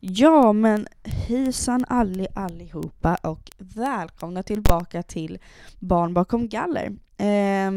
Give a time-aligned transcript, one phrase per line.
[0.00, 5.38] Ja, men hejsan alli allihopa och välkomna tillbaka till
[5.78, 6.86] Barn bakom galler.
[7.16, 7.72] Eh,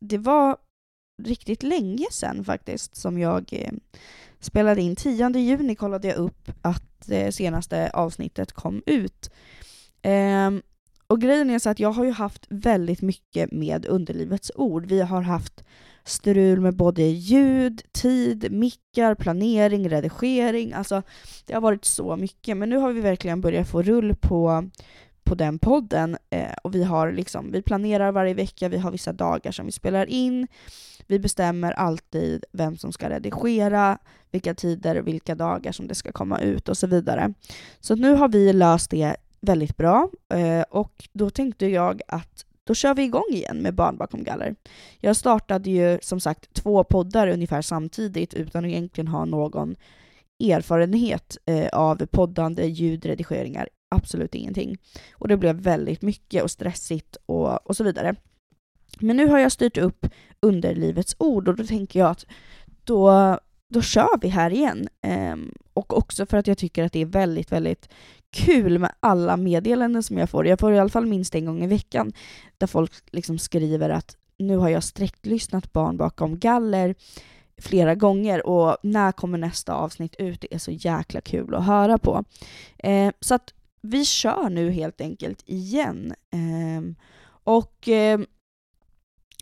[0.00, 0.56] det var
[1.22, 3.72] riktigt länge sedan faktiskt som jag eh,
[4.40, 4.96] spelade in.
[4.96, 9.30] 10 juni kollade jag upp att det senaste avsnittet kom ut.
[10.02, 10.50] Eh,
[11.06, 14.86] och grejen är så att jag har ju haft väldigt mycket med underlivets ord.
[14.86, 15.64] Vi har haft
[16.04, 20.72] strul med både ljud, tid, mickar, planering, redigering.
[20.72, 21.02] Alltså,
[21.46, 22.56] det har varit så mycket.
[22.56, 24.70] Men nu har vi verkligen börjat få rull på,
[25.24, 26.16] på den podden.
[26.30, 29.72] Eh, och vi, har liksom, vi planerar varje vecka, vi har vissa dagar som vi
[29.72, 30.46] spelar in.
[31.06, 33.98] Vi bestämmer alltid vem som ska redigera,
[34.30, 37.34] vilka tider, vilka dagar som det ska komma ut och så vidare.
[37.80, 40.10] Så nu har vi löst det väldigt bra.
[40.34, 44.54] Eh, och då tänkte jag att då kör vi igång igen med Barn bakom galler.
[45.00, 49.76] Jag startade ju som sagt två poddar ungefär samtidigt utan att egentligen ha någon
[50.40, 54.78] erfarenhet eh, av poddande, ljudredigeringar, absolut ingenting.
[55.12, 58.14] Och det blev väldigt mycket och stressigt och, och så vidare.
[58.98, 60.06] Men nu har jag styrt upp
[60.40, 62.26] underlivets ord och då tänker jag att
[62.84, 63.38] då,
[63.74, 64.88] då kör vi här igen.
[65.02, 65.36] Eh,
[65.74, 67.88] och också för att jag tycker att det är väldigt, väldigt
[68.34, 70.46] kul med alla meddelanden som jag får.
[70.46, 72.12] Jag får i alla fall minst en gång i veckan
[72.58, 76.94] där folk liksom skriver att nu har jag sträcklyssnat barn bakom galler
[77.58, 80.40] flera gånger och när kommer nästa avsnitt ut?
[80.40, 82.24] Det är så jäkla kul att höra på.
[82.78, 86.14] Eh, så att vi kör nu helt enkelt igen.
[86.30, 87.06] Eh,
[87.44, 88.20] och eh,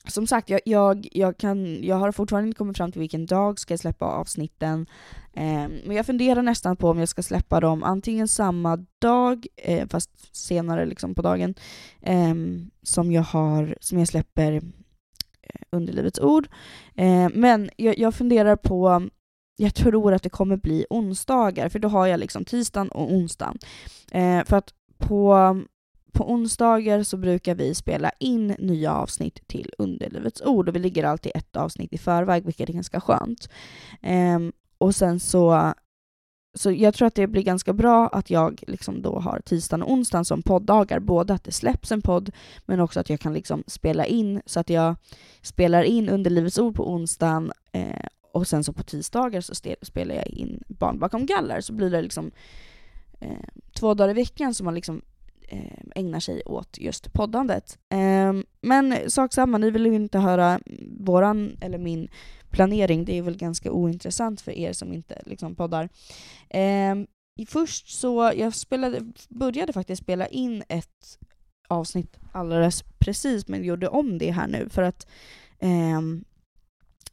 [0.08, 3.58] som sagt, jag, jag, jag, kan, jag har fortfarande inte kommit fram till vilken dag
[3.58, 4.86] ska jag släppa avsnitten.
[5.32, 9.88] Eh, men jag funderar nästan på om jag ska släppa dem antingen samma dag, eh,
[9.88, 11.54] fast senare liksom på dagen,
[12.00, 12.34] eh,
[12.82, 14.60] som, jag har, som jag släpper eh,
[15.70, 16.48] Underlivets ord.
[16.94, 19.08] Eh, men jag, jag funderar på
[19.56, 23.58] jag tror att det kommer bli onsdagar, för då har jag liksom tisdagen och onsdagen.
[24.12, 25.34] Eh, för att på
[26.12, 31.04] på onsdagar så brukar vi spela in nya avsnitt till Underlivets ord och vi ligger
[31.04, 33.48] alltid ett avsnitt i förväg, vilket är ganska skönt.
[34.02, 35.72] Um, och sen så,
[36.54, 39.92] så jag tror att det blir ganska bra att jag liksom då har tisdagen och
[39.92, 42.30] onsdagen som poddagar, både att det släpps en podd,
[42.66, 44.96] men också att jag kan liksom spela in, så att jag
[45.42, 50.26] spelar in Underlivets ord på onsdagen eh, och sen så på tisdagar så spelar jag
[50.26, 52.30] in Barn bakom galler, så blir det liksom
[53.20, 55.02] eh, två dagar i veckan som man liksom
[55.52, 57.78] Ehm, ägnar sig åt just poddandet.
[57.88, 60.60] Ehm, men sak samma, ni vill ju inte höra
[61.00, 62.08] våran eller min
[62.50, 65.88] planering, det är väl ganska ointressant för er som inte liksom poddar.
[66.50, 67.06] Ehm,
[67.48, 71.18] först så, jag spelade, började faktiskt spela in ett
[71.68, 75.06] avsnitt alldeles precis, men gjorde om det här nu för att
[75.60, 76.24] um,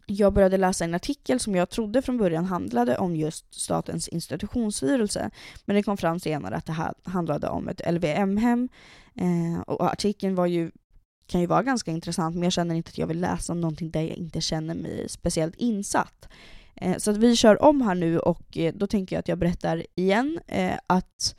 [0.09, 5.31] jag började läsa en artikel som jag trodde från början handlade om just Statens institutionsstyrelse.
[5.65, 8.69] Men det kom fram senare att det här handlade om ett LVM-hem.
[9.15, 10.71] Eh, och artikeln var ju,
[11.27, 13.91] kan ju vara ganska intressant, men jag känner inte att jag vill läsa om någonting
[13.91, 16.29] där jag inte känner mig speciellt insatt.
[16.75, 19.37] Eh, så att vi kör om här nu och eh, då tänker jag att jag
[19.37, 21.35] berättar igen eh, att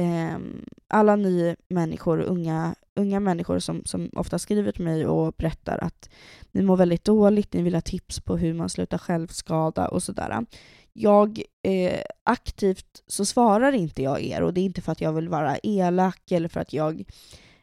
[0.00, 5.78] Ehm, alla ni människor, unga unga människor som, som ofta skriver till mig och berättar
[5.84, 6.10] att
[6.52, 10.46] ni mår väldigt dåligt, ni vill ha tips på hur man slutar självskada och sådär.
[10.92, 15.12] Jag eh, aktivt så svarar inte jag er och det är inte för att jag
[15.12, 17.04] vill vara elak eller för att jag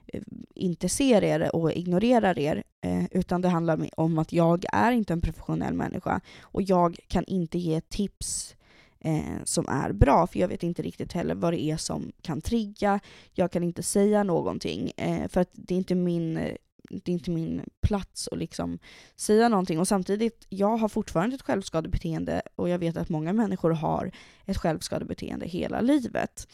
[0.08, 0.22] eh,
[0.56, 5.14] inte ser er och ignorerar er, eh, utan det handlar om att jag är inte
[5.14, 8.56] en professionell människa och jag kan inte ge tips
[9.06, 12.42] eh, som är bra, för jag vet inte riktigt heller vad det är som kan
[12.42, 13.00] trigga.
[13.34, 16.56] Jag kan inte säga någonting, eh, för att det är inte min
[16.90, 18.80] det är inte min plats att liksom
[19.16, 19.80] säga någonting.
[19.80, 24.12] Och samtidigt, jag har fortfarande ett självskadebeteende och jag vet att många människor har
[24.46, 26.48] ett självskadebeteende hela livet.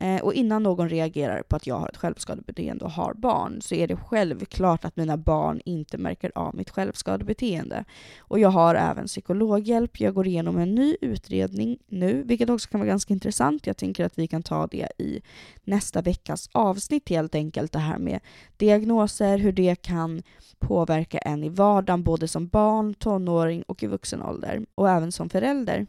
[0.00, 3.74] Eh, och innan någon reagerar på att jag har ett självskadebeteende och har barn så
[3.74, 7.84] är det självklart att mina barn inte märker av mitt självskadebeteende.
[8.18, 10.00] Och jag har även psykologhjälp.
[10.00, 13.66] Jag går igenom en ny utredning nu, vilket också kan vara ganska intressant.
[13.66, 15.22] Jag tänker att vi kan ta det i
[15.64, 17.72] nästa veckas avsnitt helt enkelt.
[17.72, 18.20] Det här med
[18.56, 20.22] diagnoser, hur det kan
[20.58, 24.66] påverka en i vardagen, både som barn, tonåring och i vuxen ålder.
[24.74, 25.86] Och även som förälder.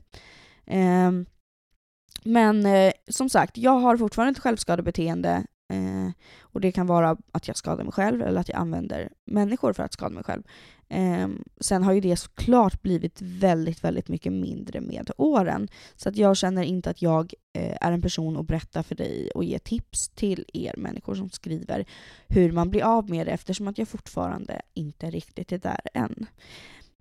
[0.66, 1.12] Eh,
[2.28, 7.48] men eh, som sagt, jag har fortfarande ett självskadebeteende eh, och det kan vara att
[7.48, 10.44] jag skadar mig själv eller att jag använder människor för att skada mig själv.
[10.90, 11.28] Eh,
[11.60, 15.68] sen har ju det såklart blivit väldigt, väldigt mycket mindre med åren.
[15.96, 19.32] Så att jag känner inte att jag eh, är en person att berätta för dig
[19.36, 21.86] och ge tips till er människor som skriver
[22.28, 26.26] hur man blir av med det eftersom att jag fortfarande inte riktigt är där än.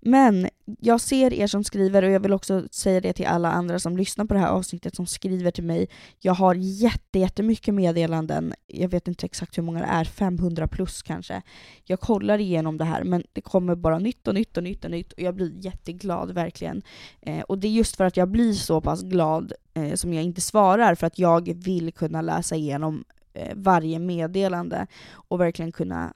[0.07, 0.49] Men
[0.81, 3.97] jag ser er som skriver och jag vill också säga det till alla andra som
[3.97, 5.89] lyssnar på det här avsnittet som skriver till mig.
[6.19, 8.55] Jag har jätte, jättemycket meddelanden.
[8.67, 11.43] Jag vet inte exakt hur många det är, 500 plus kanske.
[11.85, 14.91] Jag kollar igenom det här men det kommer bara nytt och nytt och nytt och
[14.91, 16.83] nytt och jag blir jätteglad verkligen.
[17.21, 20.25] Eh, och det är just för att jag blir så pass glad eh, som jag
[20.25, 23.05] inte svarar för att jag vill kunna läsa igenom
[23.35, 26.15] eh, varje meddelande och verkligen kunna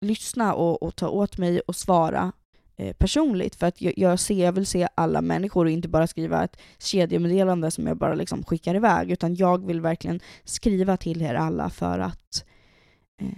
[0.00, 2.32] lyssna och, och ta åt mig och svara
[2.78, 6.06] Eh, personligt för att jag, jag, ser, jag vill se alla människor och inte bara
[6.06, 11.22] skriva ett kedjemeddelande som jag bara liksom skickar iväg utan jag vill verkligen skriva till
[11.22, 12.44] er alla för att
[13.20, 13.28] eh,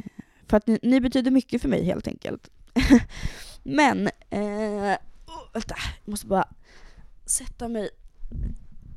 [0.47, 2.49] för att ni, ni, betyder mycket för mig helt enkelt.
[3.63, 4.97] Men, eh,
[5.27, 5.75] oh, vänta,
[6.05, 6.49] jag måste bara
[7.27, 7.91] sätta mig.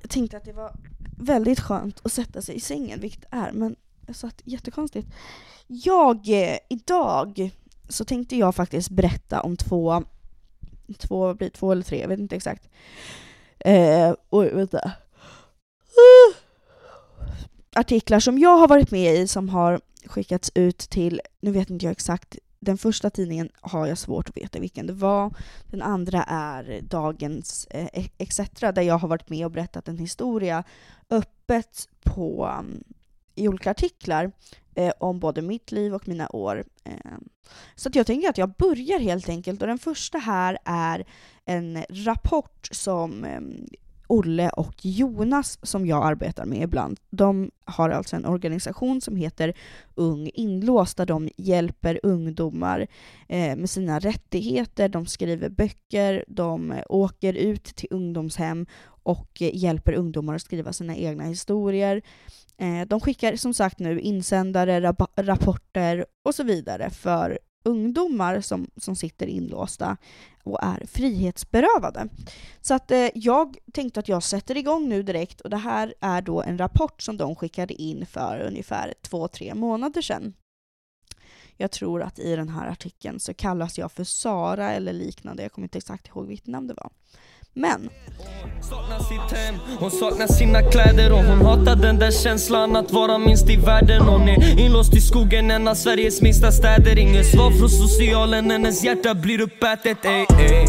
[0.02, 0.76] Jag tänkte att det var
[1.18, 3.76] väldigt skönt att sätta sig i sängen, vilket det är, men
[4.08, 5.08] jag satt jättekonstigt.
[5.68, 7.52] Jag, eh, idag
[7.90, 10.04] så tänkte jag faktiskt berätta om två
[10.94, 12.70] två, blir två eller tre, jag vet inte exakt.
[13.60, 14.92] Eh, oj, vänta.
[17.76, 21.86] Artiklar som jag har varit med i som har skickats ut till, nu vet inte
[21.86, 25.34] jag exakt, den första tidningen har jag svårt att veta vilken det var.
[25.68, 30.64] Den andra är Dagens eh, ETC, där jag har varit med och berättat en historia
[31.10, 32.84] öppet på, um,
[33.42, 34.32] i olika artiklar
[34.76, 36.64] eh, om både mitt liv och mina år.
[36.84, 37.18] Eh.
[37.76, 41.06] Så att jag tänker att jag börjar helt enkelt och den första här är
[41.46, 43.42] en rapport som eh,
[44.12, 49.54] Olle och Jonas som jag arbetar med ibland, de har alltså en organisation som heter
[49.96, 52.88] Ung inlåst där de hjälper ungdomar
[53.28, 58.66] eh, med sina rättigheter, de skriver böcker, de åker ut till ungdomshem
[59.04, 62.02] och eh, hjälper ungdomar att skriva sina egna historier.
[62.62, 68.96] Eh, de skickar som sagt nu insändare, rapporter och så vidare för ungdomar som, som
[68.96, 69.98] sitter inlåsta
[70.44, 72.08] och är frihetsberövade.
[72.62, 76.22] Så att eh, jag tänkte att jag sätter igång nu direkt och det här är
[76.22, 80.34] då en rapport som de skickade in för ungefär två, tre månader sedan.
[81.58, 85.52] Jag tror att i den här artikeln så kallas jag för Sara eller liknande, jag
[85.52, 86.92] kommer inte exakt ihåg vilket namn det var.
[87.56, 87.90] Men...
[88.70, 93.18] Saknar sitt hem, hon saknar sina kläder och hon hatar den där känslan att vara
[93.18, 94.02] minst i världen.
[94.02, 97.00] Hon är inlåst i skogen, en av Sveriges minsta städer.
[97.00, 100.06] Inget svar från socialen, hennes hjärta blir uppätet.
[100.06, 100.64] Ey, ey.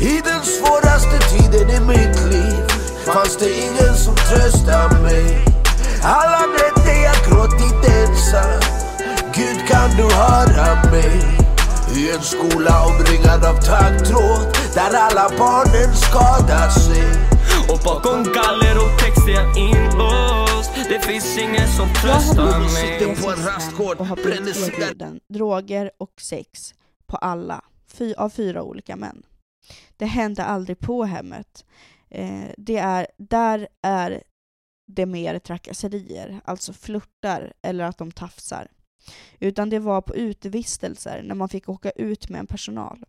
[0.00, 2.64] I den svåraste tiden i mitt liv
[3.06, 5.44] fanns det ingen som tröstade mig.
[6.02, 8.60] Alla nätter jag gråtit ensam.
[9.34, 11.39] Gud kan du höra mig
[11.96, 17.06] i en skola omringad av taggtråd där alla barnen skadar sig
[17.72, 23.30] Och bakom galler och text är jag inlåst Det finns ingen som tröstar mig på
[23.30, 26.74] en rastgård och bränner erbjuden droger och sex
[27.06, 29.22] på alla, fy, av fyra olika män.
[29.96, 31.64] Det hände aldrig på hemmet.
[32.10, 34.22] Eh, det är, där är
[34.86, 38.68] det mer trakasserier, alltså flörtar eller att de tafsar.
[39.38, 43.04] Utan det var på utevistelser när man fick åka ut med en personal.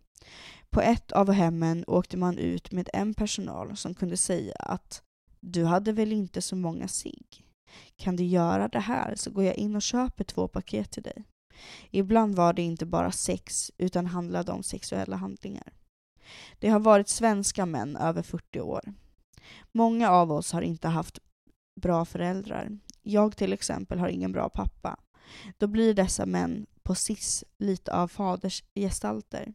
[0.70, 5.04] På ett av hemmen åkte man ut med en personal som kunde säga att
[5.40, 7.22] du hade väl inte så många sig.
[7.96, 11.24] Kan du göra det här så går jag in och köper två paket till dig.
[11.92, 15.74] Ibland var det inte bara sex utan handlade om sexuella handlingar.
[16.60, 18.94] Det har varit svenska män över 40 år.
[19.72, 21.20] Många av oss har inte haft
[21.82, 22.80] bra föräldrar.
[23.02, 25.00] Jag till exempel har ingen bra pappa.
[25.58, 29.54] Då blir dessa män på SIS lite av fadersgestalter.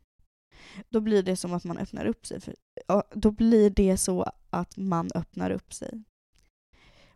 [0.89, 2.41] Då blir det som att man öppnar upp sig.
[2.41, 2.55] För,
[3.15, 6.03] då blir det så att man öppnar upp sig.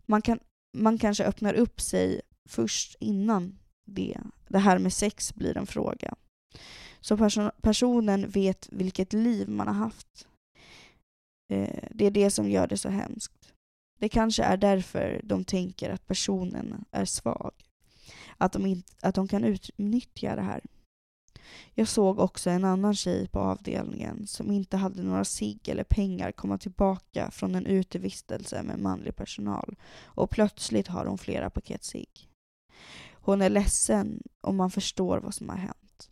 [0.07, 0.41] Man, kan,
[0.77, 4.21] man kanske öppnar upp sig först innan det.
[4.49, 6.15] Det här med sex blir en fråga.
[7.01, 10.29] Så person, personen vet vilket liv man har haft.
[11.53, 13.53] Eh, det är det som gör det så hemskt.
[13.99, 17.53] Det kanske är därför de tänker att personen är svag
[18.41, 20.61] att de, inte, att de kan utnyttja det här.
[21.75, 26.33] Jag såg också en annan tjej på avdelningen som inte hade några sig eller pengar
[26.33, 32.07] komma tillbaka från en utevistelse med manlig personal och plötsligt har hon flera paket sig.
[33.13, 36.11] Hon är ledsen och man förstår vad som har hänt.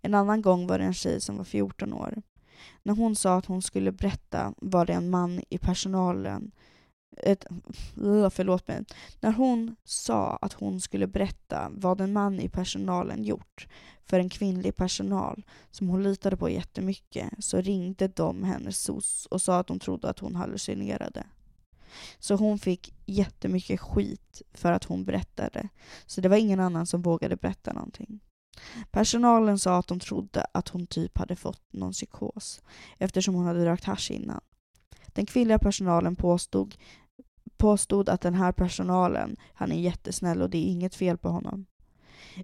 [0.00, 2.22] En annan gång var det en tjej som var 14 år.
[2.82, 6.52] När hon sa att hon skulle berätta var det en man i personalen
[7.16, 7.44] ett,
[8.30, 8.84] förlåt mig,
[9.20, 13.66] när hon sa att hon skulle berätta vad en man i personalen gjort
[14.04, 19.42] för en kvinnlig personal som hon litade på jättemycket så ringde de hennes SOS och
[19.42, 21.26] sa att de trodde att hon hallucinerade.
[22.18, 25.68] Så hon fick jättemycket skit för att hon berättade.
[26.06, 28.20] Så det var ingen annan som vågade berätta någonting.
[28.90, 32.60] Personalen sa att de trodde att hon typ hade fått någon psykos
[32.98, 34.40] eftersom hon hade rökt hasch innan.
[35.12, 36.74] Den kvinnliga personalen påstod,
[37.56, 41.66] påstod att den här personalen, han är jättesnäll och det är inget fel på honom.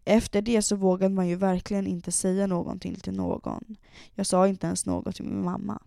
[0.05, 3.77] Efter det så vågade man ju verkligen inte säga någonting till någon.
[4.15, 5.83] Jag sa inte ens något till min mamma.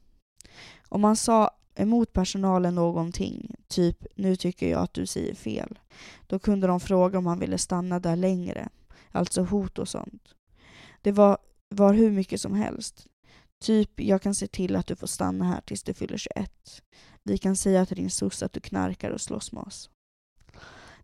[0.89, 5.79] Om man sa emot personalen någonting, typ nu tycker jag att du säger fel,
[6.27, 8.69] då kunde de fråga om han ville stanna där längre,
[9.12, 10.36] alltså hot och sånt.
[11.01, 11.38] Det var,
[11.69, 13.07] var hur mycket som helst.
[13.59, 16.81] Typ, jag kan se till att du får stanna här tills du fyller 21.
[17.23, 19.89] Vi kan säga till din soc att du knarkar och slåss med oss.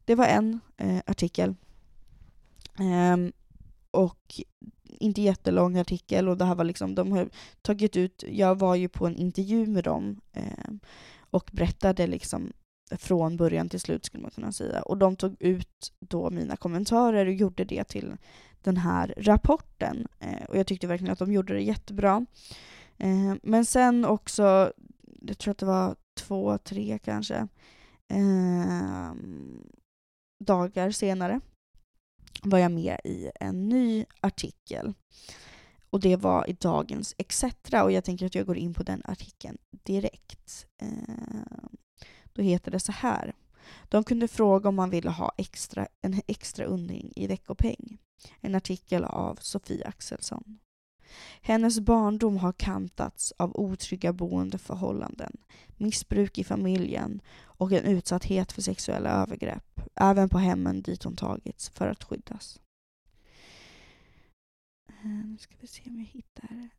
[0.06, 1.56] Det var en eh, artikel.
[2.80, 3.32] Ehm,
[3.92, 4.42] och
[4.86, 7.30] inte jättelång artikel och det här var liksom, de har
[7.62, 10.74] tagit ut, jag var ju på en intervju med dem eh,
[11.20, 12.54] och berättade liksom
[12.92, 14.82] från början till slut skulle man kunna säga.
[14.82, 18.18] Och de tog ut då mina kommentarer och gjorde det till
[18.66, 20.08] den här rapporten.
[20.20, 22.26] Eh, och jag tyckte verkligen att de gjorde det jättebra.
[22.98, 24.74] Eh, men sen också,
[25.22, 27.48] jag tror att det var två, tre kanske,
[28.08, 29.14] eh,
[30.46, 31.40] dagar senare
[32.44, 34.94] var jag med i en ny artikel.
[35.90, 37.44] Och det var i dagens ETC.
[37.84, 40.68] Och jag tänker att jag går in på den artikeln direkt.
[40.82, 41.70] Eh,
[42.34, 43.34] då heter det så här.
[43.90, 47.98] De kunde fråga om man ville ha extra, en extra undring i veckopeng.
[48.42, 50.60] En artikel av Sofie Axelsson.
[51.42, 55.38] Hennes barndom har kantats av otrygga boendeförhållanden,
[55.78, 61.70] missbruk i familjen och en utsatthet för sexuella övergrepp, även på hemmen dit hon tagits
[61.70, 62.62] för att skyddas.
[64.90, 66.70] Eh, nu ska vi se om jag hittar...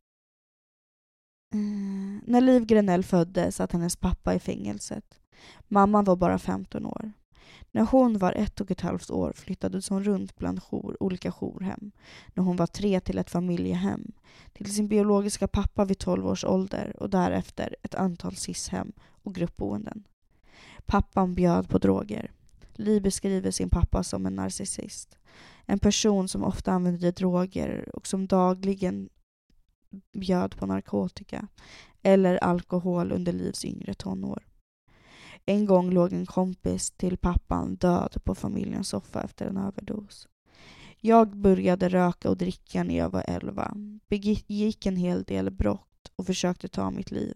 [1.55, 1.61] Eh,
[2.27, 5.21] när Liv Grenell föddes satt hennes pappa i fängelset.
[5.69, 7.13] Mamman var bara 15 år.
[7.77, 11.93] När hon var ett och ett halvt år flyttades hon runt bland jour, olika jourhem.
[12.35, 14.13] När hon var tre till ett familjehem,
[14.53, 20.05] till sin biologiska pappa vid 12 års ålder och därefter ett antal sishem och gruppboenden.
[20.87, 22.33] Pappan bjöd på droger.
[22.75, 25.19] Li beskriver sin pappa som en narcissist.
[25.67, 29.09] En person som ofta använde droger och som dagligen
[30.13, 31.49] bjöd på narkotika
[32.03, 34.47] eller alkohol under Livs yngre tonår.
[35.49, 40.29] En gång låg en kompis till pappan död på familjens soffa efter en överdos.
[41.01, 43.75] Jag började röka och dricka när jag var elva,
[44.09, 47.35] begick en hel del brott och försökte ta mitt liv.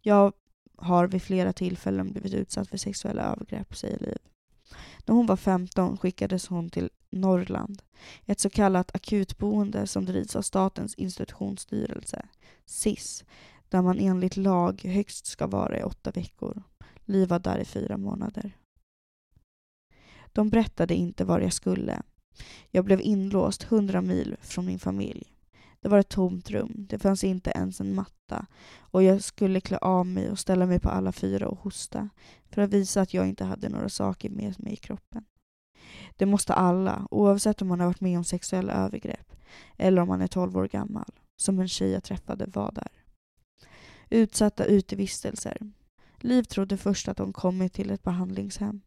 [0.00, 0.32] Jag
[0.76, 4.18] har vid flera tillfällen blivit utsatt för sexuella övergrepp, säger Liv.
[5.06, 7.82] När hon var 15 skickades hon till Norrland,
[8.26, 12.26] ett så kallat akutboende som drivs av Statens institutionsstyrelse,
[12.66, 13.24] SIS,
[13.68, 16.62] där man enligt lag högst ska vara i åtta veckor.
[17.04, 18.56] Liv var där i fyra månader.
[20.32, 22.02] De berättade inte var jag skulle.
[22.70, 25.32] Jag blev inlåst hundra mil från min familj.
[25.80, 28.46] Det var ett tomt rum, det fanns inte ens en matta
[28.78, 32.08] och jag skulle klä av mig och ställa mig på alla fyra och hosta
[32.50, 35.24] för att visa att jag inte hade några saker med mig i kroppen.
[36.16, 39.32] Det måste alla, oavsett om man har varit med om sexuella övergrepp
[39.76, 42.90] eller om man är 12 år gammal, som en tjej jag träffade var där.
[44.10, 45.58] Utsatta utevistelser,
[46.24, 48.80] Liv trodde först att hon kommit till ett behandlingshem,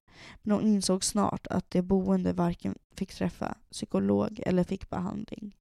[0.43, 5.55] men hon insåg snart att de boende varken fick träffa psykolog eller fick behandling.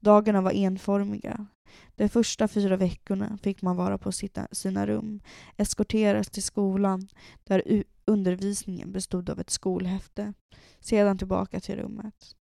[0.00, 1.46] Dagarna var enformiga.
[1.94, 4.12] De första fyra veckorna fick man vara på
[4.52, 5.20] sina rum,
[5.56, 7.08] eskorteras till skolan
[7.44, 10.32] där undervisningen bestod av ett skolhäfte,
[10.80, 12.34] sedan tillbaka till rummet.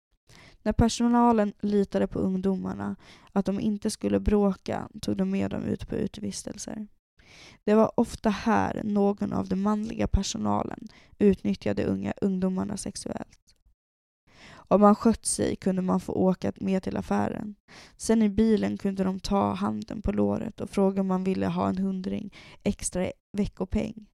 [0.63, 2.95] När personalen litade på ungdomarna
[3.31, 6.87] att de inte skulle bråka tog de med dem ut på utvistelser.
[7.63, 10.79] Det var ofta här någon av den manliga personalen
[11.19, 13.55] utnyttjade unga ungdomarna sexuellt.
[14.67, 17.55] Om man skött sig kunde man få åka med till affären.
[17.97, 21.69] Sen i bilen kunde de ta handen på låret och fråga om man ville ha
[21.69, 24.09] en hundring extra veckopeng.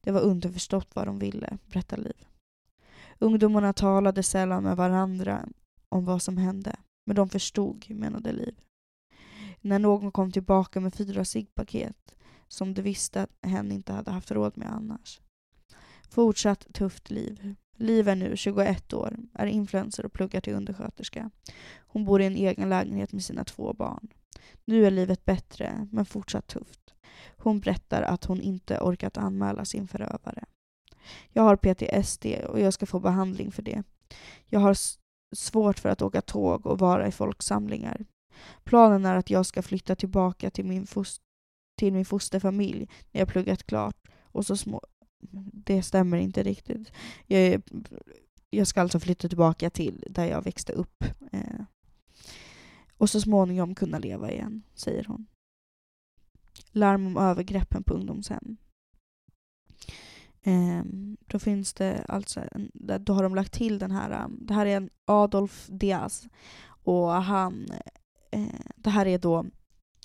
[0.00, 2.26] Det var underförstått vad de ville, berättar Liv.
[3.18, 5.48] Ungdomarna talade sällan med varandra
[5.88, 8.54] om vad som hände, men de förstod, menade Liv.
[9.60, 12.14] När någon kom tillbaka med fyra ciggpaket
[12.48, 15.20] som de visste att hen inte hade haft råd med annars.
[16.08, 17.54] Fortsatt tufft liv.
[17.76, 21.30] Liv är nu 21 år, är influencer och pluggar till undersköterska.
[21.78, 24.08] Hon bor i en egen lägenhet med sina två barn.
[24.64, 26.94] Nu är livet bättre, men fortsatt tufft.
[27.36, 30.44] Hon berättar att hon inte orkat anmäla sin förövare.
[31.32, 33.82] Jag har PTSD och jag ska få behandling för det.
[34.46, 34.76] Jag har
[35.36, 38.04] svårt för att åka tåg och vara i folksamlingar.
[38.64, 40.86] Planen är att jag ska flytta tillbaka till min
[41.78, 43.96] till min fosterfamilj när jag pluggat klart.
[44.22, 44.80] Och så små...
[45.52, 46.92] Det stämmer inte riktigt.
[47.26, 47.62] Jag,
[48.50, 51.04] jag ska alltså flytta tillbaka till där jag växte upp.
[51.32, 51.60] Eh,
[52.96, 55.26] och så småningom kunna leva igen, säger hon.
[56.72, 58.56] Larm om övergreppen på ungdomshem.
[60.42, 60.82] Eh,
[61.26, 62.70] då finns det alltså, en,
[63.00, 66.28] då har de lagt till den här, um, det här är en Adolf Diaz
[66.66, 67.66] och han,
[68.30, 69.46] eh, det här är då,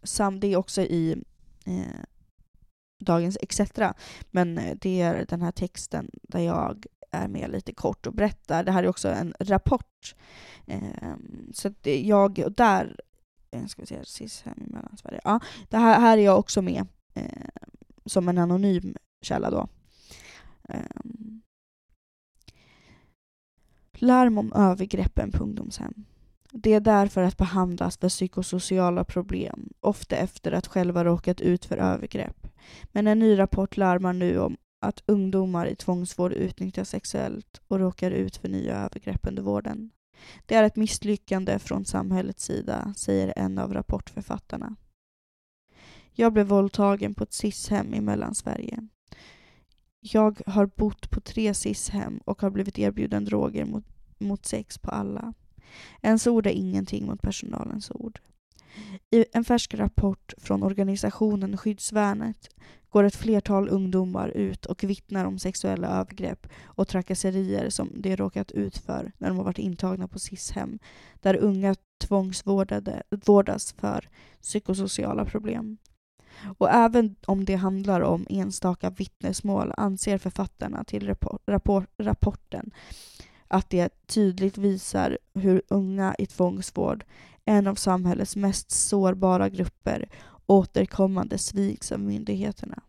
[0.04, 1.24] sam, det är också i
[1.66, 2.04] eh,
[3.06, 3.72] dagens ETC,
[4.32, 8.64] men eh, det är den här texten där jag är med lite kort och berättar.
[8.64, 10.16] Det här är också en rapport.
[10.68, 11.16] Eh,
[11.54, 13.00] så att jag, och där,
[13.52, 15.22] eh, ska vi se, sist hem i Mellansverige.
[15.24, 15.40] Ja,
[15.70, 17.48] det här, här är jag också med eh,
[18.06, 19.68] som en anonym källa då.
[20.70, 21.42] Ehm.
[23.94, 26.06] Larm om övergreppen på ungdomshem.
[26.56, 31.66] Det är där för att behandlas för psykosociala problem, ofta efter att själva råkat ut
[31.66, 32.48] för övergrepp.
[32.92, 38.12] Men en ny rapport larmar nu om att ungdomar i tvångsvård utnyttjas sexuellt och råkar
[38.12, 39.92] ut för nya övergrepp under vården.
[40.46, 44.76] Det är ett misslyckande från samhällets sida, säger en av rapportförfattarna.
[46.12, 48.88] Jag blev våldtagen på ett SIS-hem i Mellansverige.
[50.00, 53.86] Jag har bott på tre SIS-hem och har blivit erbjuden droger mot,
[54.20, 55.34] mot sex på alla.
[56.02, 58.20] Ens ord är ingenting mot personalens ord.
[59.12, 62.50] I en färsk rapport från organisationen Skyddsvärnet
[62.90, 68.52] går ett flertal ungdomar ut och vittnar om sexuella övergrepp och trakasserier som de råkat
[68.52, 70.80] ut för när de har varit intagna på SIS-hem,
[71.22, 71.76] där unga
[72.08, 74.10] tvångsvårdas för
[74.42, 75.78] psykosociala problem.
[76.58, 81.08] Och även om det handlar om enstaka vittnesmål anser författarna till
[81.48, 82.72] rapport, rapporten
[83.54, 87.06] att det tydligt visar hur unga i tvångsvård,
[87.46, 90.10] en av samhällets mest sårbara grupper,
[90.46, 92.84] återkommande sviks av myndigheterna.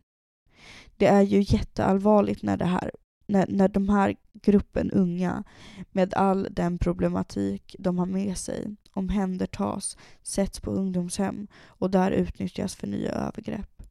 [0.96, 2.90] Det är ju jätteallvarligt när, det här,
[3.26, 5.44] när, när de här gruppen unga
[5.92, 12.74] med all den problematik de har med sig omhändertas, sätts på ungdomshem och där utnyttjas
[12.74, 13.82] för nya övergrepp.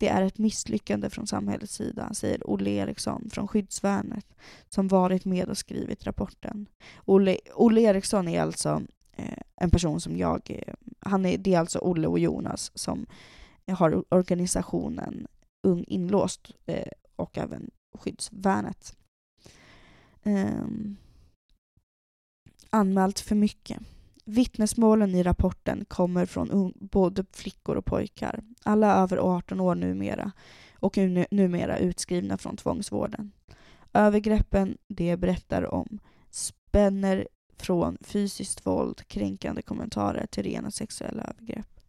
[0.00, 4.26] Det är ett misslyckande från samhällets sida, säger Olle Eriksson från Skyddsvärnet
[4.68, 6.66] som varit med och skrivit rapporten.
[7.04, 10.42] Olle, Olle Eriksson är alltså eh, en person som jag...
[10.50, 13.06] Eh, han är, det är alltså Olle och Jonas som
[13.68, 15.26] har organisationen
[15.62, 18.96] Ung Inlåst eh, och även Skyddsvärnet.
[20.22, 20.96] Ehm,
[22.70, 23.82] anmält för mycket.
[24.30, 30.32] Vittnesmålen i rapporten kommer från både flickor och pojkar, alla över 18 år numera
[30.74, 30.96] och
[31.30, 33.32] numera utskrivna från tvångsvården.
[33.92, 35.98] Övergreppen de berättar om
[36.30, 41.80] spänner från fysiskt våld, kränkande kommentarer till rena sexuella övergrepp.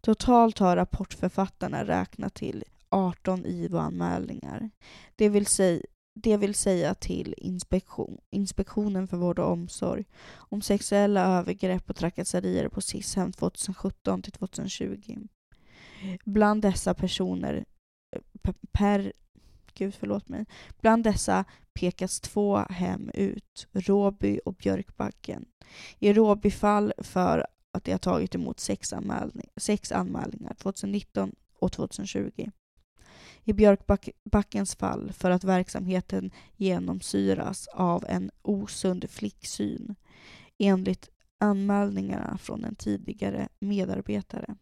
[0.01, 2.63] Totalt har rapportförfattarna räknat till
[2.95, 4.69] 18 IVO-anmälningar.
[5.15, 5.81] Det vill säga
[6.17, 12.69] det vill säga till inspektion, Inspektionen för vård och omsorg om sexuella övergrepp och trakasserier
[12.69, 15.17] på SIS-hem 2017 till 2020.
[16.25, 17.65] Bland dessa personer
[18.15, 19.13] eh, per,
[19.73, 20.45] gud förlåt mig,
[20.81, 25.45] bland dessa pekas två hem ut, Råby och Björkbacken.
[25.99, 31.71] I Råby fall för att de har tagit emot sex, anmälning, sex anmälningar 2019 och
[31.71, 32.51] 2020
[33.45, 39.95] i Björkbackens fall för att verksamheten genomsyras av en osund flicksyn
[40.57, 44.55] enligt anmälningarna från en tidigare medarbetare.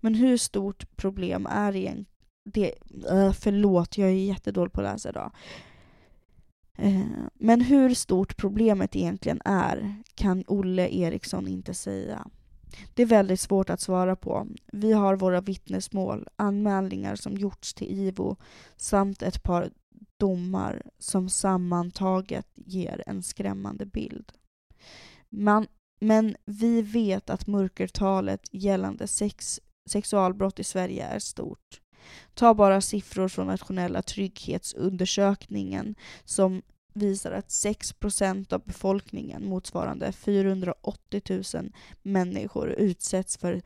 [0.00, 2.06] Men hur stort problem är egentligen
[2.44, 2.74] det,
[3.10, 5.32] eh, förlåt, jag är jättedålig på att läsa idag.
[6.78, 7.00] Eh,
[7.34, 12.28] men hur stort problemet egentligen är kan Olle Eriksson inte säga.
[12.94, 14.48] Det är väldigt svårt att svara på.
[14.72, 18.36] Vi har våra vittnesmål, anmälningar som gjorts till IVO
[18.76, 19.70] samt ett par
[20.16, 24.32] domar som sammantaget ger en skrämmande bild.
[25.28, 25.66] Man,
[26.00, 31.80] men vi vet att mörkertalet gällande sex, sexualbrott i Sverige är stort.
[32.34, 41.42] Ta bara siffror från nationella trygghetsundersökningen som visar att 6 procent av befolkningen, motsvarande 480
[41.54, 43.62] 000 människor, utsätts för,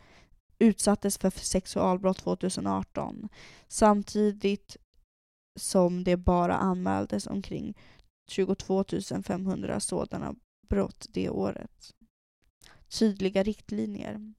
[0.58, 3.28] utsattes för sexualbrott 2018.
[3.68, 4.76] Samtidigt
[5.58, 7.74] som det bara anmäldes omkring
[8.28, 8.84] 22
[9.24, 10.34] 500 sådana
[10.68, 11.94] brott det året.
[12.98, 14.34] Tydliga riktlinjer.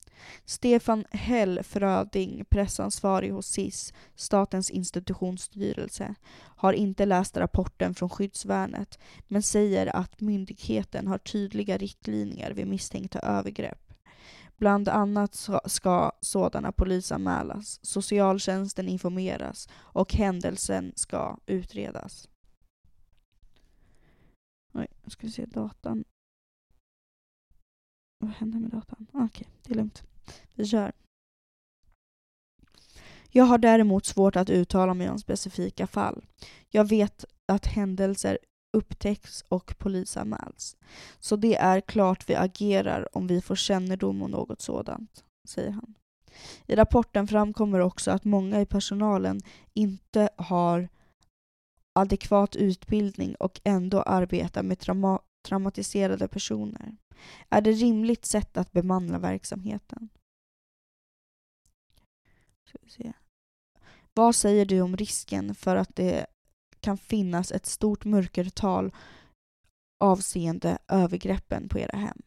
[0.46, 9.42] Stefan Hell Fröding, pressansvarig hos SIS, Statens institutionsstyrelse, har inte läst rapporten från skyddsvärnet men
[9.42, 13.94] säger att myndigheten har tydliga riktlinjer vid misstänkta övergrepp.
[14.58, 22.30] Bland annat ska sådana polisanmälas, socialtjänsten informeras och händelsen ska utredas.
[24.74, 26.04] Oj, ska vi se datan.
[28.18, 29.08] Vad händer med datan?
[29.10, 30.04] Okej, okay, det är lugnt.
[30.54, 30.92] Vi kör.
[33.30, 36.26] Jag har däremot svårt att uttala mig om specifika fall.
[36.70, 38.38] Jag vet att händelser
[38.74, 40.78] upptäcks och polisanmäls.
[41.20, 45.94] Så det är klart vi agerar om vi får kännedom om något sådant, säger han.
[46.66, 49.42] I rapporten framkommer också att många i personalen
[49.74, 50.90] inte har
[51.94, 56.98] adekvat utbildning och ändå arbetar med trauma traumatiserade personer.
[57.50, 60.10] Är det rimligt sätt att bemanna verksamheten?
[62.66, 63.14] Ska vi se.
[64.14, 66.26] Vad säger du om risken för att det
[66.80, 68.96] kan finnas ett stort mörkertal
[70.00, 72.22] avseende övergreppen på era hem?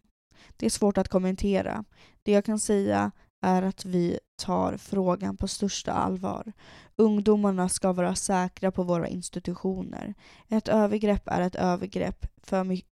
[0.56, 1.84] Det är svårt att kommentera.
[2.22, 6.52] Det jag kan säga är att vi tar frågan på största allvar.
[7.00, 10.14] Ungdomarna ska vara säkra på våra institutioner.
[10.48, 12.88] Ett övergrepp är ett övergrepp för mycket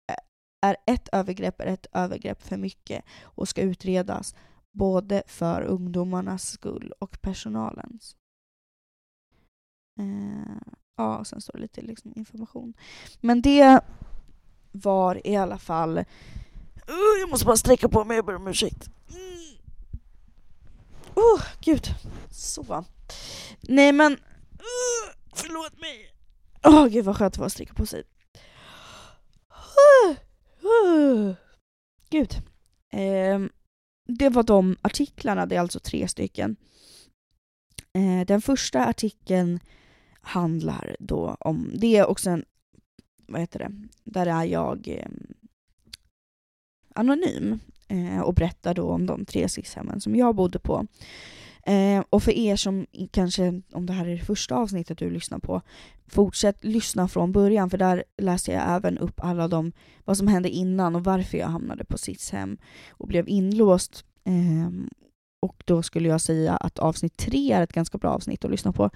[0.60, 4.34] är ett övergrepp är ett övergrepp för mycket och ska utredas
[4.72, 8.16] både för ungdomarnas skull och personalens.
[10.00, 12.74] Eh, ja, sen står det lite liksom information.
[13.20, 13.80] Men det
[14.72, 15.98] var i alla fall...
[15.98, 18.90] Uh, jag måste bara sträcka på mig, jag ber om ursäkt.
[19.10, 19.47] Mm.
[21.18, 21.86] Oh, gud.
[22.30, 22.84] Så.
[23.60, 24.12] Nej men...
[24.12, 26.14] Uh, förlåt mig.
[26.64, 28.02] Åh oh, gud vad skönt det var att sträcka på sig.
[30.64, 31.34] Uh.
[32.10, 32.34] Gud.
[32.92, 33.40] Eh,
[34.06, 36.56] det var de artiklarna, det är alltså tre stycken.
[37.92, 39.60] Eh, den första artikeln
[40.20, 42.44] handlar då om, det är också en,
[43.26, 45.08] vad heter det, där är jag eh,
[46.94, 50.86] anonym eh, och berättar då om de tre SIS-hemmen som jag bodde på.
[51.66, 55.38] Eh, och för er som kanske, om det här är det första avsnittet du lyssnar
[55.38, 55.62] på,
[56.06, 59.72] fortsätt lyssna från början för där läser jag även upp alla de,
[60.04, 62.58] vad som hände innan och varför jag hamnade på SIS-hem
[62.90, 64.04] och blev inlåst.
[64.24, 64.70] Eh,
[65.40, 68.72] och då skulle jag säga att avsnitt tre är ett ganska bra avsnitt att lyssna
[68.72, 68.90] på.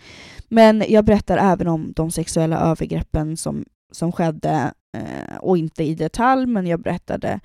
[0.48, 5.94] Men jag berättar även om de sexuella övergreppen som, som skedde, eh, och inte i
[5.94, 7.40] detalj, men jag berättade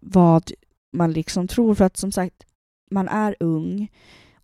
[0.00, 0.52] vad
[0.92, 2.46] man liksom tror, för att som sagt,
[2.90, 3.88] man är ung,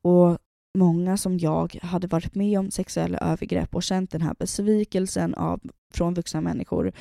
[0.03, 0.39] och
[0.79, 5.61] många som jag hade varit med om sexuella övergrepp och känt den här besvikelsen av,
[5.95, 6.93] från vuxna människor,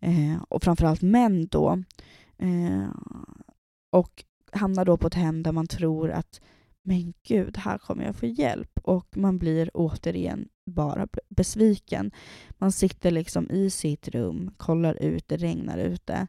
[0.00, 1.82] eh, och framförallt män då,
[2.38, 2.88] eh,
[3.90, 6.40] och hamnar då på ett hem där man tror att
[6.88, 8.80] men gud, här kommer jag få hjälp.
[8.82, 12.10] Och man blir återigen bara besviken.
[12.50, 16.26] Man sitter liksom i sitt rum, kollar ut, det regnar ute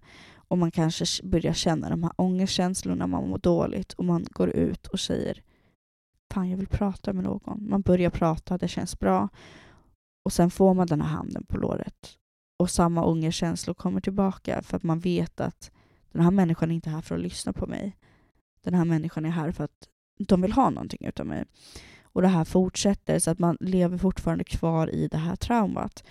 [0.49, 4.87] och man kanske börjar känna de här ångestkänslorna, man mår dåligt och man går ut
[4.87, 5.41] och säger
[6.33, 7.69] fan jag vill prata med någon.
[7.69, 9.29] Man börjar prata, det känns bra.
[10.25, 12.17] Och sen får man den här handen på låret.
[12.59, 15.71] Och samma ångestkänslor kommer tillbaka för att man vet att
[16.11, 17.97] den här människan är inte här för att lyssna på mig.
[18.63, 19.89] Den här människan är här för att
[20.27, 21.45] de vill ha någonting utav mig.
[22.03, 26.03] Och det här fortsätter så att man lever fortfarande kvar i det här traumat.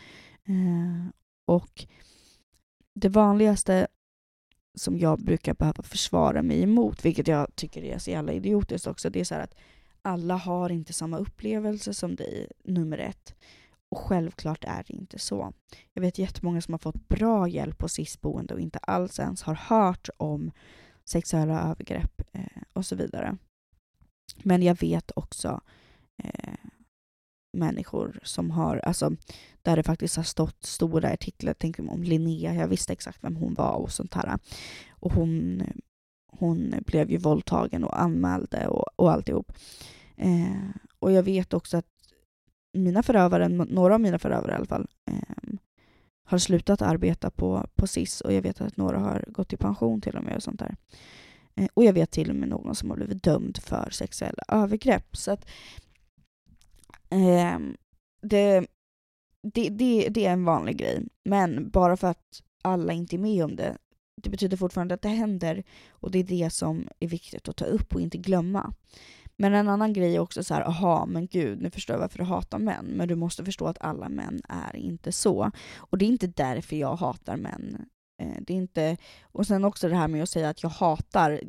[0.45, 1.11] Eh,
[1.47, 1.87] och
[2.95, 3.87] det vanligaste
[4.79, 9.11] som jag brukar behöva försvara mig emot, vilket jag tycker är så jävla idiotiskt också,
[9.11, 9.55] det är så att
[10.03, 13.35] alla har inte samma upplevelse som dig, nummer ett.
[13.89, 15.53] Och självklart är det inte så.
[15.93, 19.55] Jag vet jättemånga som har fått bra hjälp på SIS-boende och inte alls ens har
[19.55, 20.51] hört om
[21.05, 23.37] sexuella övergrepp eh, och så vidare.
[24.43, 25.61] Men jag vet också
[26.23, 26.55] eh,
[27.59, 29.13] människor som har, alltså
[29.63, 33.55] där det faktiskt har stått stora artiklar, tänk om Linnea, jag visste exakt vem hon
[33.55, 34.39] var och sånt här.
[34.91, 35.63] Och hon,
[36.27, 39.53] hon blev ju våldtagen och anmälde och, och alltihop.
[40.17, 40.69] Eh,
[40.99, 41.87] och jag vet också att
[42.73, 45.55] mina förövare, några av mina förövare i alla fall, eh,
[46.25, 50.01] har slutat arbeta på, på SIS och jag vet att några har gått i pension
[50.01, 50.77] till och med och sånt där.
[51.55, 55.17] Eh, och jag vet till och med någon som har blivit dömd för sexuella övergrepp.
[55.17, 55.47] Så att
[57.11, 57.59] eh,
[58.23, 58.67] det,
[59.43, 61.07] det, det, det är en vanlig grej.
[61.25, 63.77] Men bara för att alla inte är med om det,
[64.23, 67.65] det betyder fortfarande att det händer och det är det som är viktigt att ta
[67.65, 68.75] upp och inte glömma.
[69.37, 72.19] Men en annan grej är också så här, aha, men gud, nu förstår jag varför
[72.19, 72.85] du hatar män.
[72.85, 75.51] Men du måste förstå att alla män är inte så.
[75.77, 77.87] Och det är inte därför jag hatar män.
[78.19, 81.41] Eh, det är inte, och sen också det här med att säga att jag hatar,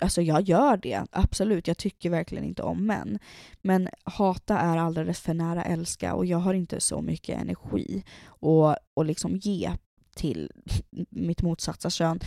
[0.00, 3.18] alltså jag gör det, absolut, jag tycker verkligen inte om män.
[3.62, 8.76] Men hata är alldeles för nära älska och jag har inte så mycket energi och,
[8.94, 9.72] och liksom ge
[10.16, 10.50] till
[11.10, 12.20] mitt motsatta kön.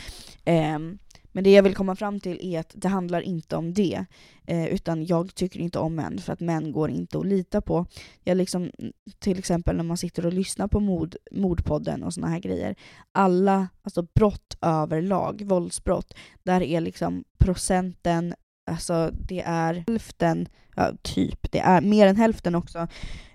[0.46, 1.00] Um,
[1.32, 4.06] men det jag vill komma fram till är att det handlar inte om det,
[4.46, 7.86] eh, utan jag tycker inte om män för att män går inte att lita på.
[8.24, 8.72] Jag liksom,
[9.20, 12.76] till exempel när man sitter och lyssnar på mod, mordpodden och såna här grejer,
[13.12, 16.14] alla alltså brott överlag, våldsbrott,
[16.44, 18.34] där är liksom procenten
[18.70, 22.88] Alltså det är hälften, ja, typ, det är mer än hälften också,